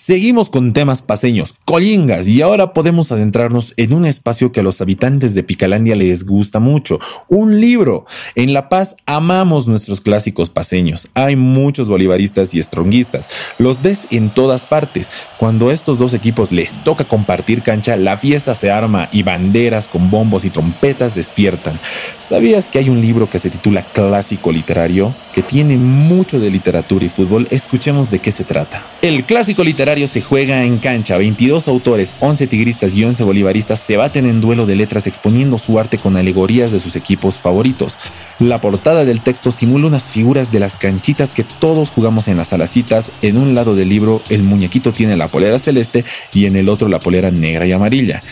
Seguimos 0.06 0.50
con 0.50 0.74
temas 0.74 1.00
paseños, 1.00 1.54
colingas, 1.64 2.28
y 2.28 2.42
ahora 2.42 2.74
podemos 2.74 3.10
adentrarnos 3.10 3.72
en 3.78 3.94
un 3.94 4.04
espacio 4.04 4.52
que 4.52 4.60
a 4.60 4.62
los 4.62 4.82
habitantes 4.82 5.32
de 5.32 5.42
Picalandia 5.42 5.96
les 5.96 6.26
gusta 6.26 6.60
mucho, 6.60 6.98
un 7.30 7.58
libro. 7.58 8.04
En 8.34 8.52
La 8.52 8.68
Paz 8.68 8.96
amamos 9.06 9.66
nuestros 9.66 10.02
clásicos 10.02 10.50
paseños. 10.50 11.08
Hay 11.14 11.36
muchos 11.36 11.88
bolivaristas 11.88 12.52
y 12.52 12.58
estronguistas. 12.58 13.30
Los 13.56 13.80
ves 13.80 14.06
en 14.10 14.34
todas 14.34 14.66
partes. 14.66 15.08
Cuando 15.38 15.70
a 15.70 15.72
estos 15.72 15.98
dos 15.98 16.12
equipos 16.12 16.52
les 16.52 16.84
toca 16.84 17.08
compartir 17.08 17.62
cancha, 17.62 17.96
la 17.96 18.18
fiesta 18.18 18.54
se 18.54 18.70
arma 18.70 19.08
y 19.10 19.22
banderas 19.22 19.88
con 19.88 20.10
bombos 20.10 20.44
y 20.44 20.50
trompetas 20.50 21.14
despiertan. 21.14 21.80
¿Sabías 22.18 22.68
que 22.68 22.78
hay 22.78 22.90
un 22.90 23.00
libro 23.00 23.30
que 23.30 23.38
se 23.38 23.48
titula 23.48 23.90
Clásico 23.90 24.52
Literario? 24.52 25.16
Que 25.32 25.42
tiene 25.42 25.78
mucho 25.78 26.38
de 26.38 26.50
literatura 26.50 27.06
y 27.06 27.08
fútbol. 27.08 27.48
Escuchemos 27.50 28.10
de 28.10 28.18
qué 28.18 28.32
se 28.32 28.44
trata. 28.44 28.93
El 29.04 29.26
clásico 29.26 29.64
literario 29.64 30.08
se 30.08 30.22
juega 30.22 30.64
en 30.64 30.78
cancha. 30.78 31.18
22 31.18 31.68
autores, 31.68 32.14
11 32.20 32.46
tigristas 32.46 32.94
y 32.94 33.04
11 33.04 33.22
bolivaristas 33.24 33.78
se 33.78 33.98
baten 33.98 34.24
en 34.24 34.40
duelo 34.40 34.64
de 34.64 34.76
letras 34.76 35.06
exponiendo 35.06 35.58
su 35.58 35.78
arte 35.78 35.98
con 35.98 36.16
alegorías 36.16 36.72
de 36.72 36.80
sus 36.80 36.96
equipos 36.96 37.36
favoritos. 37.36 37.98
La 38.38 38.62
portada 38.62 39.04
del 39.04 39.20
texto 39.20 39.50
simula 39.50 39.88
unas 39.88 40.10
figuras 40.10 40.52
de 40.52 40.60
las 40.60 40.76
canchitas 40.76 41.32
que 41.32 41.44
todos 41.44 41.90
jugamos 41.90 42.28
en 42.28 42.38
las 42.38 42.48
salacitas. 42.48 43.12
En 43.20 43.36
un 43.36 43.54
lado 43.54 43.74
del 43.74 43.90
libro 43.90 44.22
el 44.30 44.42
muñequito 44.42 44.90
tiene 44.90 45.18
la 45.18 45.28
polera 45.28 45.58
celeste 45.58 46.02
y 46.32 46.46
en 46.46 46.56
el 46.56 46.70
otro 46.70 46.88
la 46.88 46.98
polera 46.98 47.30
negra 47.30 47.66
y 47.66 47.72
amarilla. 47.72 48.22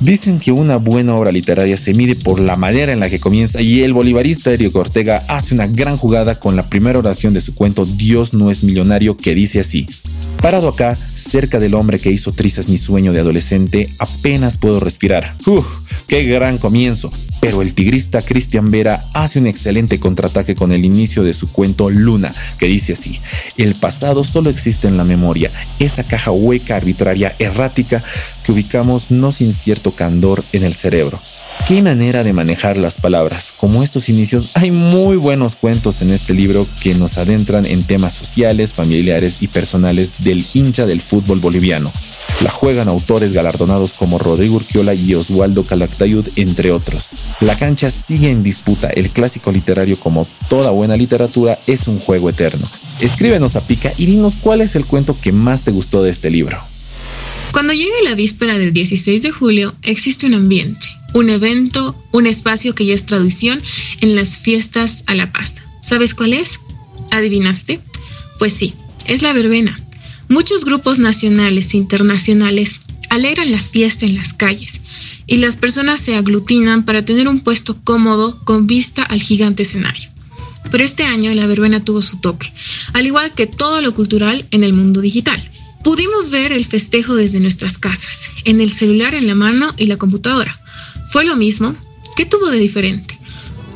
Dicen 0.00 0.38
que 0.38 0.52
una 0.52 0.76
buena 0.76 1.14
obra 1.16 1.32
literaria 1.32 1.76
se 1.76 1.92
mide 1.92 2.14
por 2.14 2.38
la 2.38 2.54
manera 2.54 2.92
en 2.92 3.00
la 3.00 3.10
que 3.10 3.18
comienza 3.18 3.60
y 3.60 3.82
el 3.82 3.92
bolivarista 3.92 4.52
Erio 4.52 4.70
Ortega 4.74 5.24
hace 5.26 5.54
una 5.54 5.66
gran 5.66 5.96
jugada 5.96 6.38
con 6.38 6.54
la 6.54 6.68
primera 6.68 7.00
oración 7.00 7.34
de 7.34 7.40
su 7.40 7.54
cuento 7.54 7.84
Dios 7.84 8.32
no 8.32 8.50
es 8.50 8.62
millonario 8.62 9.16
que 9.16 9.34
dice 9.34 9.58
así. 9.58 9.88
Parado 10.40 10.68
acá, 10.68 10.96
cerca 11.14 11.58
del 11.58 11.74
hombre 11.74 11.98
que 11.98 12.12
hizo 12.12 12.30
trizas 12.30 12.68
mi 12.68 12.78
sueño 12.78 13.12
de 13.12 13.20
adolescente, 13.20 13.88
apenas 13.98 14.56
puedo 14.56 14.78
respirar. 14.78 15.34
¡Uf! 15.46 15.66
¡Qué 16.06 16.22
gran 16.24 16.58
comienzo! 16.58 17.10
Pero 17.40 17.62
el 17.62 17.74
tigrista 17.74 18.22
Cristian 18.22 18.70
Vera 18.70 19.04
hace 19.12 19.38
un 19.38 19.46
excelente 19.46 20.00
contraataque 20.00 20.54
con 20.54 20.72
el 20.72 20.84
inicio 20.84 21.22
de 21.22 21.32
su 21.32 21.50
cuento 21.50 21.88
Luna, 21.88 22.32
que 22.58 22.66
dice 22.66 22.94
así, 22.94 23.20
el 23.56 23.74
pasado 23.74 24.24
solo 24.24 24.50
existe 24.50 24.88
en 24.88 24.96
la 24.96 25.04
memoria, 25.04 25.50
esa 25.78 26.04
caja 26.04 26.30
hueca, 26.30 26.76
arbitraria, 26.76 27.34
errática 27.38 28.02
que 28.42 28.52
ubicamos 28.52 29.10
no 29.10 29.30
sin 29.30 29.52
cierto 29.52 29.94
candor 29.94 30.42
en 30.52 30.64
el 30.64 30.74
cerebro. 30.74 31.20
Qué 31.66 31.82
manera 31.82 32.24
de 32.24 32.32
manejar 32.32 32.76
las 32.78 32.98
palabras. 32.98 33.52
Como 33.54 33.82
estos 33.82 34.08
inicios, 34.08 34.50
hay 34.54 34.70
muy 34.70 35.16
buenos 35.16 35.54
cuentos 35.54 36.00
en 36.00 36.10
este 36.10 36.32
libro 36.32 36.66
que 36.80 36.94
nos 36.94 37.18
adentran 37.18 37.66
en 37.66 37.82
temas 37.82 38.14
sociales, 38.14 38.72
familiares 38.72 39.38
y 39.40 39.48
personales 39.48 40.14
del 40.20 40.46
hincha 40.54 40.86
del 40.86 41.02
fútbol 41.02 41.40
boliviano. 41.40 41.92
La 42.42 42.50
juegan 42.50 42.88
autores 42.88 43.32
galardonados 43.32 43.92
como 43.92 44.18
Rodrigo 44.18 44.56
Urquiola 44.56 44.94
y 44.94 45.14
Oswaldo 45.14 45.64
Calactayud, 45.64 46.28
entre 46.36 46.70
otros. 46.70 47.10
La 47.40 47.56
cancha 47.56 47.90
sigue 47.90 48.30
en 48.30 48.42
disputa. 48.42 48.88
El 48.90 49.10
clásico 49.10 49.52
literario, 49.52 49.98
como 49.98 50.26
toda 50.48 50.70
buena 50.70 50.96
literatura, 50.96 51.58
es 51.66 51.86
un 51.86 51.98
juego 51.98 52.30
eterno. 52.30 52.66
Escríbenos 53.00 53.56
a 53.56 53.66
Pica 53.66 53.92
y 53.96 54.06
dinos 54.06 54.34
cuál 54.40 54.60
es 54.60 54.74
el 54.74 54.84
cuento 54.84 55.16
que 55.20 55.32
más 55.32 55.62
te 55.62 55.70
gustó 55.70 56.02
de 56.02 56.10
este 56.10 56.30
libro. 56.30 56.58
Cuando 57.52 57.72
llegue 57.72 58.02
la 58.04 58.14
víspera 58.14 58.58
del 58.58 58.72
16 58.72 59.22
de 59.22 59.30
julio, 59.30 59.74
existe 59.82 60.26
un 60.26 60.34
ambiente, 60.34 60.86
un 61.14 61.30
evento, 61.30 61.94
un 62.12 62.26
espacio 62.26 62.74
que 62.74 62.86
ya 62.86 62.94
es 62.94 63.06
tradición 63.06 63.62
en 64.00 64.16
las 64.16 64.38
fiestas 64.38 65.04
a 65.06 65.14
la 65.14 65.32
paz. 65.32 65.62
¿Sabes 65.80 66.14
cuál 66.14 66.34
es? 66.34 66.60
¿Adivinaste? 67.10 67.80
Pues 68.38 68.52
sí, 68.52 68.74
es 69.06 69.22
la 69.22 69.32
verbena. 69.32 69.80
Muchos 70.28 70.64
grupos 70.64 70.98
nacionales 70.98 71.72
e 71.72 71.78
internacionales 71.78 72.76
alegran 73.08 73.52
la 73.52 73.62
fiesta 73.62 74.06
en 74.06 74.16
las 74.16 74.32
calles 74.32 74.80
y 75.26 75.38
las 75.38 75.56
personas 75.56 76.00
se 76.00 76.14
aglutinan 76.14 76.84
para 76.84 77.04
tener 77.04 77.28
un 77.28 77.40
puesto 77.40 77.76
cómodo 77.82 78.38
con 78.44 78.66
vista 78.66 79.02
al 79.02 79.20
gigante 79.20 79.62
escenario. 79.62 80.10
Pero 80.70 80.84
este 80.84 81.04
año 81.04 81.34
la 81.34 81.46
verbena 81.46 81.84
tuvo 81.84 82.02
su 82.02 82.18
toque, 82.18 82.52
al 82.92 83.06
igual 83.06 83.32
que 83.32 83.46
todo 83.46 83.80
lo 83.80 83.94
cultural 83.94 84.46
en 84.50 84.64
el 84.64 84.72
mundo 84.72 85.00
digital. 85.00 85.42
Pudimos 85.82 86.30
ver 86.30 86.52
el 86.52 86.66
festejo 86.66 87.14
desde 87.14 87.40
nuestras 87.40 87.78
casas, 87.78 88.30
en 88.44 88.60
el 88.60 88.70
celular 88.70 89.14
en 89.14 89.26
la 89.26 89.34
mano 89.34 89.72
y 89.76 89.86
la 89.86 89.96
computadora. 89.96 90.60
¿Fue 91.10 91.24
lo 91.24 91.36
mismo? 91.36 91.74
¿Qué 92.16 92.26
tuvo 92.26 92.50
de 92.50 92.58
diferente? 92.58 93.18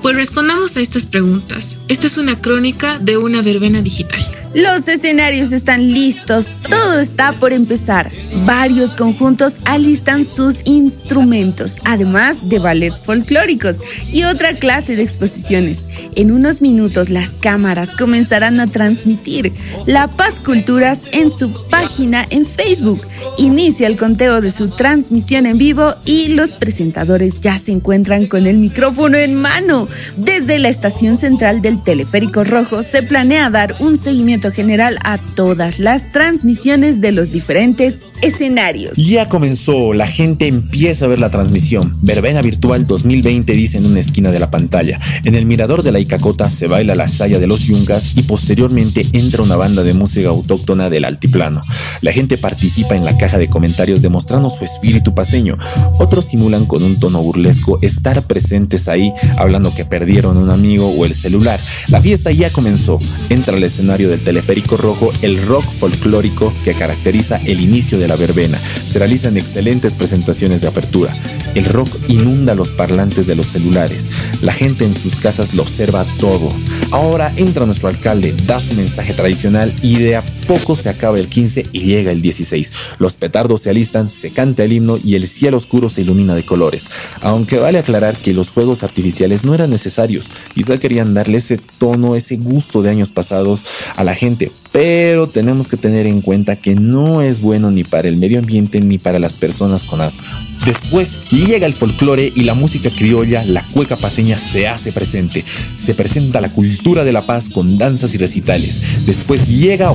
Pues 0.03 0.17
respondamos 0.17 0.77
a 0.77 0.81
estas 0.81 1.07
preguntas. 1.07 1.77
Esta 1.89 2.09
es 2.09 2.19
una 2.19 2.41
crónica 2.41 2.99
de 2.99 3.17
una 3.17 3.41
verbena 3.41 3.83
digital. 3.83 4.42
Los 4.55 4.87
escenarios 4.87 5.51
están 5.51 5.89
listos, 5.89 6.55
todo 6.69 7.01
está 7.01 7.33
por 7.33 7.55
empezar. 7.55 8.11
Varios 8.45 8.95
conjuntos 8.95 9.57
alistan 9.65 10.27
sus 10.27 10.61
instrumentos, 10.67 11.79
además 11.85 12.51
de 12.51 12.59
ballets 12.59 13.01
folclóricos 13.01 13.79
y 14.13 14.25
otra 14.25 14.55
clase 14.57 14.95
de 14.95 15.05
exposiciones. 15.05 15.87
En 16.17 16.31
unos 16.31 16.61
minutos 16.61 17.09
las 17.09 17.31
cámaras 17.31 17.95
comenzarán 17.95 18.61
a 18.61 18.67
transmitir 18.67 19.55
La 19.87 20.09
Paz 20.09 20.39
Culturas 20.39 21.07
en 21.13 21.31
su 21.31 21.51
página 21.71 22.27
en 22.29 22.45
Facebook. 22.45 23.07
Inicia 23.39 23.87
el 23.87 23.97
conteo 23.97 24.43
de 24.43 24.51
su 24.51 24.69
transmisión 24.69 25.47
en 25.47 25.57
vivo 25.57 25.95
y 26.05 26.29
los 26.29 26.57
presentadores 26.57 27.41
ya 27.41 27.59
se 27.59 27.73
encuentran 27.73 28.27
con 28.27 28.47
el 28.47 28.59
micrófono 28.59 29.17
en 29.17 29.35
mano. 29.35 29.89
Desde 30.19 30.59
la 30.59 30.69
estación 30.69 31.17
central 31.17 31.63
del 31.63 31.83
Teleférico 31.83 32.45
Rojo 32.45 32.83
se 32.83 33.03
planea 33.03 33.49
dar 33.49 33.77
un 33.81 33.97
seguimiento 33.97 34.42
general 34.51 34.99
a 35.05 35.19
todas 35.19 35.79
las 35.79 36.11
transmisiones 36.11 37.01
de 37.01 37.13
los 37.13 37.31
diferentes 37.31 38.05
escenarios. 38.23 38.97
Ya 38.97 39.29
comenzó, 39.29 39.93
la 39.93 40.07
gente 40.07 40.47
empieza 40.47 41.05
a 41.05 41.09
ver 41.09 41.19
la 41.19 41.29
transmisión. 41.29 41.99
Verbena 42.03 42.41
Virtual 42.41 42.87
2020 42.87 43.53
dice 43.53 43.79
en 43.79 43.87
una 43.87 43.99
esquina 43.99 44.31
de 44.31 44.39
la 44.39 44.51
pantalla. 44.51 45.01
En 45.25 45.35
el 45.35 45.45
mirador 45.45 45.83
de 45.83 45.91
la 45.91 45.99
Icacota 45.99 46.49
se 46.49 46.69
baila 46.69 46.95
la 46.95 47.09
saya 47.09 47.41
de 47.41 47.49
los 47.49 47.65
yungas 47.65 48.17
y 48.17 48.23
posteriormente 48.23 49.07
entra 49.13 49.43
una 49.43 49.57
banda 49.57 49.83
de 49.83 49.93
música 49.93 50.29
autóctona 50.29 50.89
del 50.89 51.05
altiplano. 51.05 51.63
La 52.01 52.13
gente 52.13 52.39
participa 52.39 52.95
en 52.95 53.05
la 53.05 53.19
caja 53.19 53.39
de 53.39 53.49
comentarios 53.49 54.03
demostrando 54.03 54.51
su 54.51 54.65
espíritu 54.65 55.15
paseño. 55.15 55.57
Otros 55.99 56.27
simulan 56.27 56.67
con 56.67 56.85
un 56.85 57.01
tono 57.01 57.21
burlesco 57.23 57.81
estar 57.83 58.27
presentes 58.29 58.87
ahí, 58.87 59.13
hablando 59.37 59.75
que 59.75 59.85
perdieron 59.85 60.37
un 60.37 60.51
amigo 60.51 60.89
o 60.89 61.05
el 61.05 61.15
celular. 61.15 61.61
La 61.89 62.01
fiesta 62.01 62.31
ya 62.31 62.51
comenzó. 62.51 63.01
Entra 63.31 63.57
al 63.57 63.65
escenario 63.65 64.09
del 64.09 64.23
teleférico 64.23 64.77
rojo 64.77 65.13
el 65.23 65.45
rock 65.45 65.69
folclórico 65.73 66.55
que 66.65 66.75
caracteriza 66.75 67.41
el 67.45 67.61
inicio 67.61 67.99
de 67.99 68.09
la 68.09 68.12
verbena. 68.17 68.61
Se 68.85 68.99
realizan 68.99 69.37
excelentes 69.37 69.95
presentaciones 69.95 70.61
de 70.61 70.69
apertura. 70.69 71.15
El 71.55 71.65
rock 71.67 71.91
inunda 72.09 72.55
los 72.55 72.71
parlantes 72.71 73.27
de 73.27 73.35
los 73.35 73.47
celulares. 73.47 74.09
La 74.41 74.53
gente 74.53 74.85
en 74.85 74.95
sus 74.95 75.17
casas 75.17 75.55
lo 75.55 75.63
observa 75.63 76.05
todo. 76.21 76.53
Ahora 76.91 77.33
entra 77.37 77.67
nuestro 77.67 77.89
alcalde, 77.89 78.35
da 78.47 78.61
su 78.61 78.75
mensaje 78.75 79.15
tradicional 79.15 79.73
y 79.83 79.97
de 79.97 80.17
poco 80.53 80.77
se 80.77 80.91
acaba 80.91 81.19
el 81.19 81.29
15 81.29 81.69
y 81.73 81.81
llega 81.81 82.13
el 82.13 82.21
16. 82.21 82.73
Los 82.99 83.15
petardos 83.15 83.63
se 83.63 83.71
alistan, 83.71 84.11
se 84.11 84.33
canta 84.33 84.65
el 84.65 84.73
himno 84.73 84.99
y 85.03 85.15
el 85.15 85.27
cielo 85.27 85.57
oscuro 85.57 85.89
se 85.89 86.03
ilumina 86.03 86.35
de 86.35 86.45
colores. 86.45 86.87
Aunque 87.23 87.57
vale 87.57 87.79
aclarar 87.79 88.19
que 88.19 88.35
los 88.35 88.51
juegos 88.51 88.83
artificiales 88.83 89.45
no 89.45 89.55
eran 89.55 89.71
necesarios. 89.71 90.31
Quizá 90.55 90.77
querían 90.77 91.15
darle 91.15 91.39
ese 91.39 91.57
tono, 91.57 92.17
ese 92.17 92.37
gusto 92.37 92.83
de 92.83 92.91
años 92.91 93.13
pasados 93.13 93.65
a 93.97 94.05
la 94.05 94.15
gente. 94.15 94.53
Pero 94.73 95.29
tenemos 95.29 95.69
que 95.69 95.77
tener 95.77 96.07
en 96.07 96.21
cuenta 96.21 96.57
que 96.57 96.75
no 96.75 97.23
es 97.23 97.41
bueno 97.41 97.71
ni 97.71 97.85
para 97.85 98.09
el 98.09 98.17
medio 98.17 98.39
ambiente 98.39 98.81
ni 98.81 98.99
para 98.99 99.19
las 99.19 99.37
personas 99.37 99.85
con 99.85 100.01
asma. 100.01 100.23
Después 100.65 101.19
llega 101.31 101.67
el 101.67 101.75
folclore 101.75 102.33
y 102.35 102.43
la 102.43 102.55
música 102.55 102.89
criolla, 102.89 103.45
la 103.45 103.63
cueca 103.69 103.97
paseña 103.97 104.39
se 104.39 104.69
hace 104.69 104.93
presente. 104.93 105.45
Se 105.77 105.95
presenta 105.95 106.41
la 106.41 106.53
cultura 106.53 107.05
de 107.05 107.13
la 107.13 107.27
paz 107.27 107.49
con 107.49 107.79
danzas 107.79 108.15
y 108.15 108.19
recitales. 108.19 109.05
Después 109.05 109.49
llega 109.49 109.91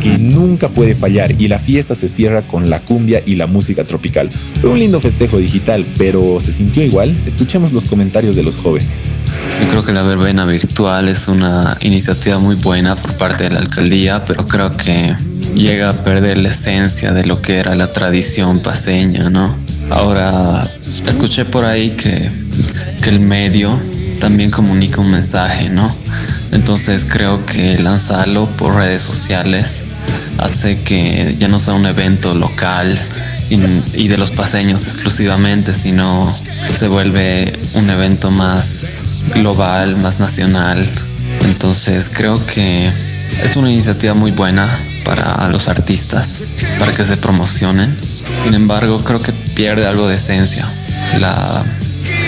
Que 0.00 0.18
nunca 0.18 0.70
puede 0.70 0.94
fallar, 0.94 1.40
y 1.40 1.48
la 1.48 1.58
fiesta 1.58 1.94
se 1.94 2.08
cierra 2.08 2.42
con 2.42 2.70
la 2.70 2.80
cumbia 2.80 3.22
y 3.24 3.36
la 3.36 3.46
música 3.46 3.84
tropical. 3.84 4.30
Fue 4.60 4.70
un 4.70 4.78
lindo 4.78 5.00
festejo 5.00 5.38
digital, 5.38 5.84
pero 5.98 6.38
¿se 6.40 6.52
sintió 6.52 6.82
igual? 6.82 7.16
Escuchemos 7.26 7.72
los 7.72 7.84
comentarios 7.84 8.36
de 8.36 8.42
los 8.42 8.56
jóvenes. 8.56 9.14
Yo 9.60 9.68
creo 9.68 9.84
que 9.84 9.92
la 9.92 10.02
verbena 10.02 10.44
virtual 10.46 11.08
es 11.08 11.28
una 11.28 11.76
iniciativa 11.80 12.38
muy 12.38 12.56
buena 12.56 12.96
por 12.96 13.14
parte 13.14 13.44
de 13.44 13.50
la 13.50 13.60
alcaldía, 13.60 14.24
pero 14.24 14.46
creo 14.46 14.76
que 14.76 15.14
llega 15.54 15.90
a 15.90 15.92
perder 15.92 16.38
la 16.38 16.48
esencia 16.48 17.12
de 17.12 17.24
lo 17.24 17.40
que 17.40 17.56
era 17.56 17.74
la 17.74 17.90
tradición 17.92 18.60
paseña, 18.60 19.30
¿no? 19.30 19.56
Ahora, 19.90 20.68
escuché 21.06 21.44
por 21.44 21.64
ahí 21.64 21.90
que, 21.90 22.30
que 23.02 23.10
el 23.10 23.20
medio 23.20 23.78
también 24.20 24.50
comunica 24.50 25.00
un 25.00 25.10
mensaje, 25.10 25.68
¿no? 25.68 25.94
Entonces 26.52 27.06
creo 27.08 27.44
que 27.46 27.78
lanzarlo 27.78 28.46
por 28.56 28.76
redes 28.76 29.02
sociales 29.02 29.84
hace 30.38 30.80
que 30.80 31.36
ya 31.38 31.48
no 31.48 31.58
sea 31.58 31.74
un 31.74 31.86
evento 31.86 32.34
local 32.34 32.98
y, 33.50 34.08
de 34.08 34.16
los 34.16 34.30
paseños 34.30 34.86
exclusivamente, 34.86 35.74
sino 35.74 36.32
se 36.72 36.88
vuelve 36.88 37.52
un 37.74 37.90
evento 37.90 38.30
más 38.30 39.00
global, 39.34 39.96
más 39.96 40.18
nacional. 40.18 40.90
Entonces 41.42 42.10
creo 42.12 42.44
que 42.46 42.90
es 43.42 43.56
una 43.56 43.70
iniciativa 43.70 44.14
muy 44.14 44.30
buena 44.30 44.68
para 45.04 45.48
los 45.48 45.68
artistas, 45.68 46.40
para 46.78 46.92
que 46.92 47.04
se 47.04 47.16
promocionen. 47.16 47.96
Sin 48.34 48.54
embargo, 48.54 49.02
creo 49.04 49.22
que 49.22 49.32
pierde 49.32 49.86
algo 49.86 50.08
de 50.08 50.16
esencia, 50.16 50.66
la, 51.20 51.64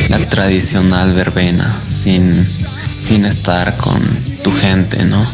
la 0.09 0.19
tradicional 0.19 1.15
verbena, 1.15 1.75
sin, 1.89 2.45
sin 3.01 3.25
estar 3.25 3.77
con 3.77 4.01
tu 4.43 4.53
gente, 4.53 5.05
¿no? 5.05 5.25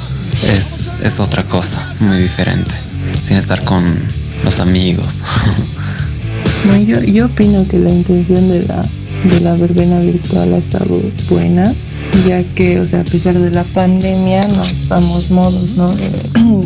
Es, 0.47 0.97
es 1.03 1.21
otra 1.21 1.43
cosa, 1.43 1.79
muy 2.01 2.19
diferente, 2.19 2.75
sin 3.21 3.37
estar 3.37 3.65
con 3.65 3.99
los 4.45 4.61
amigos. 4.61 5.23
No, 6.65 6.77
yo, 6.77 7.01
yo 7.01 7.27
opino 7.27 7.67
que 7.67 7.77
la 7.77 7.91
intención 7.91 8.49
de 8.49 8.65
la, 8.65 8.87
de 9.25 9.41
la 9.41 9.55
verbena 9.57 9.99
virtual 9.99 10.55
ha 10.55 10.59
estado 10.59 11.01
buena 11.29 11.75
ya 12.27 12.45
que, 12.55 12.81
o 12.81 12.87
sea, 12.87 13.01
a 13.01 13.05
pesar 13.05 13.39
de 13.39 13.51
la 13.51 13.65
pandemia, 13.65 14.47
nos 14.49 14.89
damos 14.89 15.31
modos, 15.31 15.77
¿no? 15.77 15.93
De, 15.93 16.11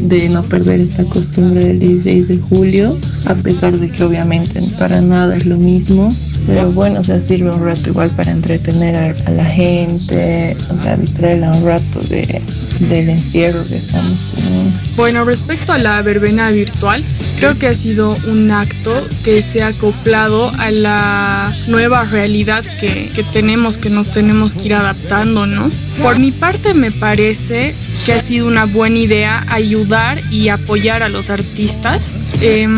de, 0.19 0.29
no 0.29 0.43
perder 0.43 0.81
esta 0.81 1.05
costumbre 1.05 1.67
del 1.67 1.79
16 1.79 2.29
de 2.29 2.39
julio, 2.39 2.97
a 3.27 3.35
pesar 3.35 3.79
de 3.79 3.89
que 3.89 4.05
obviamente 4.05 4.61
para 4.79 5.01
nada 5.01 5.37
es 5.37 5.47
lo 5.47 5.57
mismo. 5.57 6.15
Pero 6.47 6.71
bueno, 6.71 7.01
o 7.01 7.03
sea, 7.03 7.21
sirve 7.21 7.51
un 7.51 7.65
rato 7.65 7.91
igual 7.91 8.11
para 8.11 8.31
entretener 8.31 9.17
a, 9.27 9.31
la 9.31 9.45
gente, 9.45 10.57
o 10.73 10.79
sea, 10.79 10.97
distraerla 10.97 11.53
un 11.53 11.65
rato 11.65 12.01
de, 12.09 12.41
del 12.81 13.09
encierro 13.09 13.67
que 13.67 13.77
estamos 13.77 14.17
teniendo. 14.35 14.79
Bueno, 14.97 15.25
respecto 15.25 15.73
a 15.73 15.79
la 15.79 16.01
verbena 16.03 16.51
virtual, 16.51 17.03
creo 17.39 17.59
que 17.59 17.67
ha 17.67 17.75
sido 17.75 18.17
un 18.29 18.51
acto 18.53 18.93
que 19.25 19.43
se 19.43 19.63
ha 19.63 19.69
acoplado 19.69 20.51
a 20.51 20.71
la 20.71 21.55
nueva 21.67 22.05
realidad 22.05 22.65
que, 22.79 23.11
que 23.13 23.25
tenemos, 23.25 23.77
que 23.77 23.91
nos 23.91 24.11
tenemos 24.11 24.55
que 24.55 24.67
ir 24.67 24.75
adaptando, 24.75 25.47
¿no? 25.47 25.69
Por 26.01 26.19
mi 26.21 26.31
parte 26.31 26.75
me 26.75 26.93
parece 26.93 27.75
que 28.05 28.13
ha 28.13 28.21
sido 28.21 28.47
una 28.47 28.67
buena 28.67 28.99
idea 28.99 29.45
ayudar 29.49 30.23
y 30.31 30.49
apoyar 30.49 31.03
a 31.03 31.09
los 31.09 31.29
artistas. 31.31 32.13
Eh, 32.41 32.69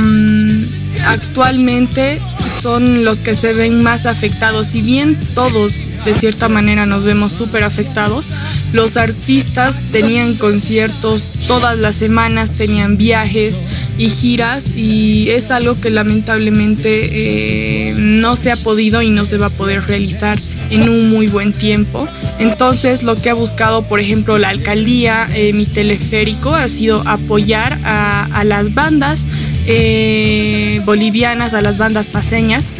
actualmente 1.06 2.20
son 2.48 3.04
los 3.04 3.20
que 3.20 3.34
se 3.34 3.52
ven 3.52 3.82
más 3.82 4.06
afectados. 4.06 4.68
Si 4.68 4.82
bien 4.82 5.18
todos 5.34 5.88
de 6.04 6.14
cierta 6.14 6.48
manera 6.48 6.86
nos 6.86 7.04
vemos 7.04 7.32
súper 7.32 7.64
afectados, 7.64 8.28
los 8.72 8.96
artistas 8.96 9.80
tenían 9.92 10.34
conciertos 10.34 11.24
todas 11.46 11.78
las 11.78 11.96
semanas, 11.96 12.52
tenían 12.52 12.96
viajes 12.96 13.62
y 13.98 14.08
giras 14.08 14.72
y 14.76 15.30
es 15.30 15.50
algo 15.50 15.80
que 15.80 15.90
lamentablemente 15.90 17.90
eh, 17.90 17.94
no 17.96 18.36
se 18.36 18.52
ha 18.52 18.56
podido 18.56 19.02
y 19.02 19.10
no 19.10 19.26
se 19.26 19.38
va 19.38 19.46
a 19.46 19.50
poder 19.50 19.86
realizar 19.86 20.38
en 20.70 20.88
un 20.88 21.10
muy 21.10 21.28
buen 21.28 21.52
tiempo. 21.52 22.08
Entonces 22.38 23.02
lo 23.02 23.16
que 23.16 23.30
ha 23.30 23.34
buscado, 23.34 23.82
por 23.82 24.00
ejemplo, 24.00 24.38
la 24.38 24.50
alcaldía, 24.50 25.28
eh, 25.34 25.52
mi 25.52 25.66
teleférico, 25.66 26.54
ha 26.54 26.68
sido 26.68 27.02
apoyar 27.06 27.80
a, 27.84 28.24
a 28.24 28.44
las 28.44 28.74
bandas 28.74 29.26
eh, 29.70 30.80
bolivianas, 30.86 31.52
a 31.52 31.60
las 31.60 31.76
bandas 31.76 32.06
paseñas. 32.06 32.72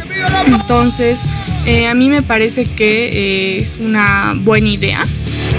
Entonces, 0.47 1.21
eh, 1.67 1.87
a 1.87 1.93
mí 1.93 2.09
me 2.09 2.23
parece 2.23 2.65
que 2.65 3.09
eh, 3.09 3.59
es 3.59 3.77
una 3.77 4.33
buena 4.35 4.69
idea. 4.69 5.05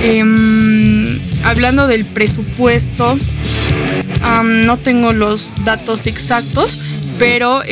Em, 0.02 1.20
hablando 1.44 1.86
del 1.86 2.04
presupuesto, 2.04 3.16
no 4.42 4.76
tengo 4.78 5.12
los 5.12 5.54
datos 5.64 6.08
exactos, 6.08 6.78
pero 7.20 7.62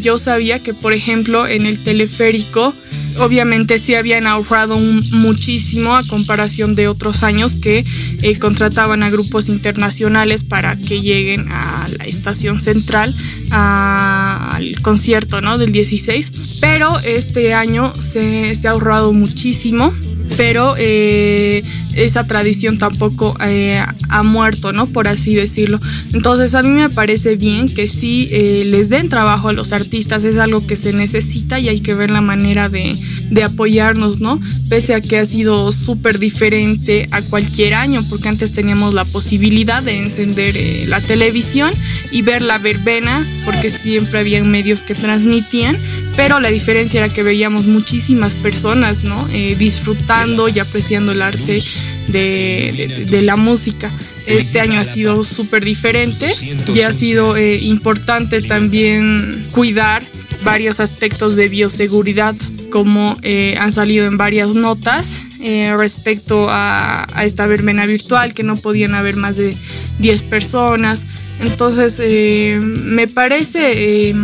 yo 0.00 0.16
sabía 0.16 0.60
que, 0.60 0.72
por 0.72 0.94
ejemplo, 0.94 1.46
en 1.46 1.66
el 1.66 1.78
teleférico, 1.80 2.74
obviamente 3.18 3.78
sí 3.78 3.94
habían 3.94 4.26
ahorrado 4.26 4.78
muchísimo 4.78 5.94
a 5.94 6.04
comparación 6.04 6.74
de 6.74 6.88
otros 6.88 7.22
años 7.22 7.56
que 7.56 7.84
eh, 8.22 8.38
contrataban 8.38 9.02
a 9.02 9.10
grupos 9.10 9.48
internacionales 9.48 10.44
para 10.44 10.76
que 10.76 11.00
lleguen 11.00 11.46
a 11.50 11.88
la 11.98 12.04
estación 12.04 12.60
central 12.60 13.14
al 13.50 14.80
concierto 14.82 15.40
¿no? 15.40 15.58
del 15.58 15.72
16 15.72 16.58
pero 16.60 16.98
este 17.00 17.54
año 17.54 17.92
se, 18.00 18.54
se 18.54 18.68
ha 18.68 18.72
ahorrado 18.72 19.12
muchísimo 19.12 19.92
pero 20.36 20.74
eh, 20.78 21.62
esa 21.94 22.26
tradición 22.26 22.78
tampoco 22.78 23.36
eh, 23.46 23.82
muerto, 24.22 24.72
¿no? 24.72 24.86
Por 24.86 25.08
así 25.08 25.34
decirlo. 25.34 25.80
Entonces 26.12 26.54
a 26.54 26.62
mí 26.62 26.70
me 26.70 26.90
parece 26.90 27.36
bien 27.36 27.68
que 27.68 27.88
sí 27.88 28.28
eh, 28.30 28.64
les 28.66 28.88
den 28.88 29.08
trabajo 29.08 29.48
a 29.48 29.52
los 29.52 29.72
artistas, 29.72 30.24
es 30.24 30.38
algo 30.38 30.66
que 30.66 30.76
se 30.76 30.92
necesita 30.92 31.58
y 31.58 31.68
hay 31.68 31.80
que 31.80 31.94
ver 31.94 32.10
la 32.10 32.20
manera 32.20 32.68
de, 32.68 32.96
de 33.30 33.42
apoyarnos, 33.42 34.20
¿no? 34.20 34.40
Pese 34.68 34.94
a 34.94 35.00
que 35.00 35.18
ha 35.18 35.26
sido 35.26 35.72
súper 35.72 36.18
diferente 36.18 37.08
a 37.10 37.22
cualquier 37.22 37.74
año, 37.74 38.04
porque 38.08 38.28
antes 38.28 38.52
teníamos 38.52 38.94
la 38.94 39.04
posibilidad 39.04 39.82
de 39.82 39.98
encender 39.98 40.56
eh, 40.56 40.86
la 40.88 41.00
televisión 41.00 41.72
y 42.10 42.22
ver 42.22 42.42
la 42.42 42.58
verbena, 42.58 43.26
porque 43.44 43.70
siempre 43.70 44.20
habían 44.20 44.50
medios 44.50 44.82
que 44.82 44.94
transmitían, 44.94 45.78
pero 46.16 46.40
la 46.40 46.50
diferencia 46.50 46.98
era 47.04 47.12
que 47.12 47.22
veíamos 47.22 47.66
muchísimas 47.66 48.34
personas, 48.36 49.02
¿no? 49.04 49.26
disfrutando 49.58 50.48
y 50.48 50.58
apreciando 50.58 51.12
el 51.12 51.22
arte 51.22 51.62
de, 52.08 53.06
de, 53.10 53.22
la 53.22 53.36
música. 53.36 53.90
Este 54.26 54.60
año 54.60 54.80
ha 54.80 54.84
sido 54.84 55.24
súper 55.24 55.64
diferente 55.64 56.34
y 56.72 56.80
ha 56.80 56.92
sido 56.92 57.36
eh, 57.36 57.58
importante 57.58 58.42
también 58.42 59.46
cuidar 59.50 60.04
varios 60.42 60.80
aspectos 60.80 61.36
de 61.36 61.48
bioseguridad 61.48 62.34
como 62.70 63.16
eh, 63.22 63.56
han 63.58 63.72
salido 63.72 64.06
en 64.06 64.16
varias 64.16 64.54
notas 64.54 65.20
eh, 65.46 65.76
respecto 65.76 66.46
a, 66.48 67.06
esta 67.22 67.46
verbena 67.46 67.84
virtual, 67.84 68.32
que 68.32 68.42
no 68.42 68.56
podían 68.56 68.94
haber 68.94 69.16
más 69.16 69.36
de 69.36 69.54
10 69.98 70.22
personas. 70.22 71.06
Entonces, 71.42 72.00
eh, 72.02 72.58
me 72.62 73.08
parece 73.08 74.08
eh, 74.08 74.14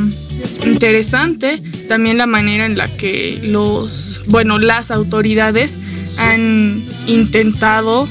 interesante 0.65 1.61
también 1.89 2.17
la 2.17 2.27
manera 2.27 2.65
en 2.65 2.79
la 2.79 2.89
que 2.97 3.39
los, 3.43 4.23
bueno, 4.29 4.59
las 4.59 4.91
autoridades 4.91 5.77
han 6.17 6.83
intentado 7.07 8.09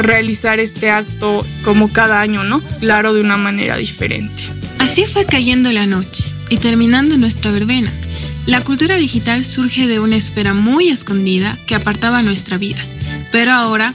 realizar 0.00 0.58
este 0.58 0.88
acto 0.88 1.44
como 1.64 1.92
cada 1.92 2.22
año, 2.22 2.44
¿no? 2.44 2.62
Claro, 2.80 3.12
de 3.12 3.20
una 3.20 3.36
manera 3.36 3.76
diferente. 3.76 4.42
Así 4.78 5.04
fue 5.04 5.26
cayendo 5.26 5.70
la 5.70 5.84
noche 5.84 6.24
y 6.48 6.56
terminando 6.56 7.18
nuestra 7.18 7.50
verbena. 7.50 7.92
La 8.48 8.64
cultura 8.64 8.96
digital 8.96 9.44
surge 9.44 9.86
de 9.86 10.00
una 10.00 10.16
esfera 10.16 10.54
muy 10.54 10.88
escondida 10.88 11.58
que 11.66 11.74
apartaba 11.74 12.22
nuestra 12.22 12.56
vida, 12.56 12.82
pero 13.30 13.52
ahora 13.52 13.92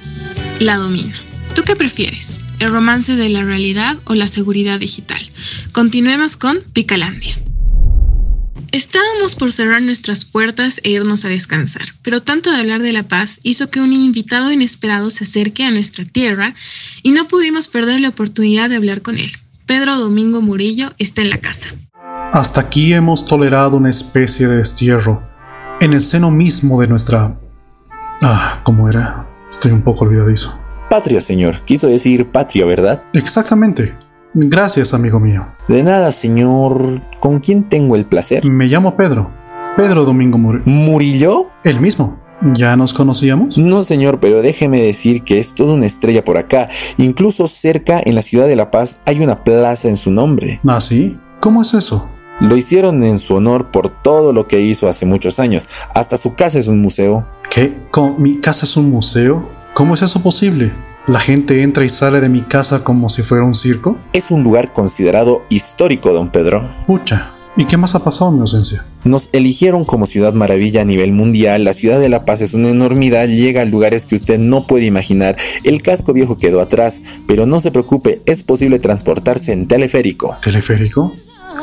la 0.59 0.77
domina. 0.77 1.15
¿Tú 1.55 1.63
qué 1.63 1.75
prefieres? 1.75 2.39
¿El 2.59 2.69
romance 2.69 3.15
de 3.15 3.29
la 3.29 3.43
realidad 3.43 3.97
o 4.03 4.13
la 4.13 4.27
seguridad 4.27 4.79
digital? 4.79 5.27
Continuemos 5.71 6.37
con 6.37 6.61
Picalandia. 6.71 7.35
Estábamos 8.71 9.33
por 9.33 9.51
cerrar 9.51 9.81
nuestras 9.81 10.23
puertas 10.23 10.79
e 10.83 10.91
irnos 10.91 11.25
a 11.25 11.29
descansar, 11.29 11.87
pero 12.03 12.21
tanto 12.21 12.51
de 12.51 12.57
hablar 12.57 12.83
de 12.83 12.93
la 12.93 13.07
paz 13.07 13.39
hizo 13.41 13.71
que 13.71 13.79
un 13.79 13.91
invitado 13.91 14.51
inesperado 14.51 15.09
se 15.09 15.23
acerque 15.23 15.63
a 15.63 15.71
nuestra 15.71 16.05
tierra 16.05 16.53
y 17.01 17.09
no 17.09 17.27
pudimos 17.27 17.69
perder 17.69 18.01
la 18.01 18.09
oportunidad 18.09 18.69
de 18.69 18.75
hablar 18.75 19.01
con 19.01 19.17
él. 19.17 19.31
Pedro 19.65 19.97
Domingo 19.97 20.41
Murillo 20.41 20.93
está 20.99 21.23
en 21.23 21.31
la 21.31 21.41
casa. 21.41 21.73
Hasta 22.33 22.61
aquí 22.61 22.95
hemos 22.95 23.27
tolerado 23.27 23.77
una 23.77 23.91
especie 23.91 24.47
de 24.47 24.57
destierro, 24.57 25.21
en 25.79 25.93
el 25.93 26.01
seno 26.01 26.31
mismo 26.31 26.81
de 26.81 26.87
nuestra... 26.87 27.35
Ah, 28.23 28.59
¿cómo 28.63 28.89
era? 28.89 29.27
Estoy 29.47 29.71
un 29.71 29.83
poco 29.83 30.05
olvidadizo. 30.05 30.57
Patria, 30.89 31.21
señor. 31.21 31.59
Quiso 31.63 31.89
decir 31.89 32.31
patria, 32.31 32.65
¿verdad? 32.65 33.03
Exactamente. 33.13 33.93
Gracias, 34.33 34.95
amigo 34.95 35.19
mío. 35.19 35.45
De 35.67 35.83
nada, 35.83 36.11
señor. 36.11 37.01
¿Con 37.19 37.39
quién 37.39 37.69
tengo 37.69 37.95
el 37.95 38.07
placer? 38.07 38.49
Me 38.49 38.65
llamo 38.65 38.95
Pedro. 38.97 39.29
Pedro 39.77 40.03
Domingo 40.03 40.39
Murillo. 40.39 40.63
¿Murillo? 40.65 41.51
El 41.63 41.81
mismo. 41.81 42.19
¿Ya 42.55 42.75
nos 42.75 42.95
conocíamos? 42.95 43.59
No, 43.59 43.83
señor, 43.83 44.19
pero 44.19 44.41
déjeme 44.41 44.81
decir 44.81 45.21
que 45.21 45.37
es 45.37 45.53
toda 45.53 45.75
una 45.75 45.85
estrella 45.85 46.23
por 46.23 46.37
acá. 46.37 46.67
Incluso 46.97 47.45
cerca, 47.45 48.01
en 48.03 48.15
la 48.15 48.23
ciudad 48.23 48.47
de 48.47 48.55
La 48.55 48.71
Paz, 48.71 49.03
hay 49.05 49.21
una 49.21 49.43
plaza 49.43 49.87
en 49.87 49.97
su 49.97 50.09
nombre. 50.09 50.59
¿Ah, 50.67 50.81
sí? 50.81 51.15
¿Cómo 51.39 51.61
es 51.61 51.75
eso? 51.75 52.09
Lo 52.39 52.57
hicieron 52.57 53.03
en 53.03 53.19
su 53.19 53.35
honor 53.35 53.69
por 53.69 53.89
todo 53.89 54.33
lo 54.33 54.47
que 54.47 54.59
hizo 54.59 54.87
hace 54.87 55.05
muchos 55.05 55.39
años. 55.39 55.69
Hasta 55.93 56.17
su 56.17 56.33
casa 56.33 56.57
es 56.59 56.67
un 56.67 56.81
museo. 56.81 57.27
¿Qué? 57.49 57.77
¿Mi 58.17 58.39
casa 58.39 58.65
es 58.65 58.75
un 58.75 58.89
museo? 58.89 59.47
¿Cómo 59.73 59.93
es 59.93 60.01
eso 60.01 60.21
posible? 60.21 60.71
¿La 61.05 61.19
gente 61.19 61.61
entra 61.61 61.85
y 61.85 61.89
sale 61.89 62.21
de 62.21 62.29
mi 62.29 62.41
casa 62.41 62.83
como 62.83 63.09
si 63.09 63.21
fuera 63.21 63.43
un 63.43 63.55
circo? 63.55 63.97
Es 64.13 64.31
un 64.31 64.43
lugar 64.43 64.73
considerado 64.73 65.43
histórico, 65.49 66.11
don 66.11 66.31
Pedro. 66.31 66.67
Pucha, 66.87 67.31
¿y 67.55 67.65
qué 67.65 67.77
más 67.77 67.93
ha 67.93 68.03
pasado 68.03 68.31
en 68.31 68.37
mi 68.37 68.41
ausencia? 68.41 68.83
Nos 69.03 69.29
eligieron 69.31 69.85
como 69.85 70.07
ciudad 70.07 70.33
maravilla 70.33 70.81
a 70.81 70.85
nivel 70.85 71.11
mundial. 71.11 71.65
La 71.65 71.73
ciudad 71.73 71.99
de 71.99 72.09
La 72.09 72.25
Paz 72.25 72.41
es 72.41 72.55
una 72.55 72.69
enormidad, 72.69 73.27
llega 73.27 73.61
a 73.61 73.65
lugares 73.65 74.05
que 74.05 74.15
usted 74.15 74.39
no 74.39 74.65
puede 74.65 74.85
imaginar. 74.85 75.37
El 75.63 75.83
casco 75.83 76.13
viejo 76.13 76.39
quedó 76.39 76.61
atrás, 76.61 77.01
pero 77.27 77.45
no 77.45 77.59
se 77.59 77.71
preocupe, 77.71 78.21
es 78.25 78.41
posible 78.41 78.79
transportarse 78.79 79.51
en 79.53 79.67
teleférico. 79.67 80.37
¿Teleférico? 80.41 81.13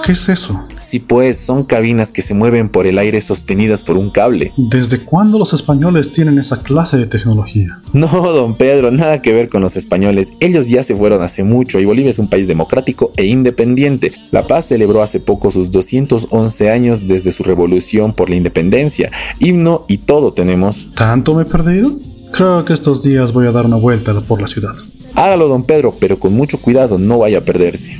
¿Qué 0.05 0.13
es 0.13 0.29
eso? 0.29 0.61
Sí, 0.81 0.99
pues 0.99 1.39
son 1.39 1.65
cabinas 1.65 2.11
que 2.13 2.23
se 2.23 2.35
mueven 2.35 2.69
por 2.69 2.87
el 2.87 2.99
aire 2.99 3.21
sostenidas 3.21 3.83
por 3.83 3.97
un 3.97 4.11
cable. 4.11 4.53
¿Desde 4.57 4.99
cuándo 4.99 5.39
los 5.39 5.53
españoles 5.53 6.13
tienen 6.13 6.39
esa 6.39 6.63
clase 6.63 6.97
de 6.97 7.07
tecnología? 7.07 7.81
No, 7.93 8.09
don 8.09 8.55
Pedro, 8.55 8.91
nada 8.91 9.23
que 9.23 9.33
ver 9.33 9.49
con 9.49 9.63
los 9.63 9.77
españoles. 9.77 10.33
Ellos 10.41 10.69
ya 10.69 10.83
se 10.83 10.97
fueron 10.97 11.23
hace 11.23 11.45
mucho 11.45 11.81
y 11.81 11.85
Bolivia 11.85 12.11
es 12.11 12.19
un 12.19 12.29
país 12.29 12.49
democrático 12.49 13.13
e 13.17 13.27
independiente. 13.27 14.13
La 14.31 14.47
Paz 14.47 14.67
celebró 14.67 15.03
hace 15.03 15.21
poco 15.21 15.51
sus 15.51 15.71
211 15.71 16.71
años 16.71 17.07
desde 17.07 17.31
su 17.31 17.43
revolución 17.43 18.13
por 18.13 18.31
la 18.31 18.37
independencia. 18.37 19.11
Himno 19.39 19.85
y 19.89 19.99
todo 19.99 20.33
tenemos. 20.33 20.93
¿Tanto 20.95 21.35
me 21.35 21.43
he 21.43 21.47
perdido? 21.47 21.93
Creo 22.33 22.65
que 22.65 22.73
estos 22.73 23.03
días 23.03 23.33
voy 23.33 23.47
a 23.47 23.53
dar 23.53 23.67
una 23.67 23.77
vuelta 23.77 24.19
por 24.21 24.41
la 24.41 24.47
ciudad. 24.47 24.75
Hágalo, 25.15 25.49
don 25.49 25.65
Pedro, 25.65 25.95
pero 25.99 26.19
con 26.19 26.33
mucho 26.33 26.59
cuidado, 26.59 26.99
no 26.99 27.19
vaya 27.19 27.39
a 27.39 27.43
perderse. 27.43 27.99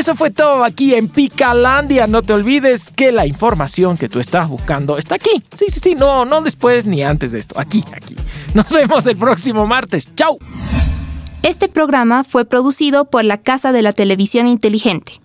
Eso 0.00 0.16
fue 0.16 0.30
todo 0.30 0.64
aquí 0.64 0.94
en 0.94 1.10
Picalandia. 1.10 2.06
No 2.06 2.22
te 2.22 2.32
olvides 2.32 2.90
que 2.90 3.12
la 3.12 3.26
información 3.26 3.98
que 3.98 4.08
tú 4.08 4.18
estás 4.18 4.48
buscando 4.48 4.96
está 4.96 5.16
aquí. 5.16 5.44
Sí, 5.52 5.66
sí, 5.68 5.78
sí, 5.78 5.94
no, 5.94 6.24
no 6.24 6.40
después 6.40 6.86
ni 6.86 7.02
antes 7.02 7.32
de 7.32 7.38
esto. 7.38 7.60
Aquí, 7.60 7.84
aquí. 7.92 8.16
Nos 8.54 8.70
vemos 8.70 9.06
el 9.06 9.18
próximo 9.18 9.66
martes. 9.66 10.08
Chao. 10.14 10.38
Este 11.42 11.68
programa 11.68 12.24
fue 12.24 12.46
producido 12.46 13.10
por 13.10 13.24
la 13.24 13.42
Casa 13.42 13.72
de 13.72 13.82
la 13.82 13.92
Televisión 13.92 14.46
Inteligente. 14.46 15.20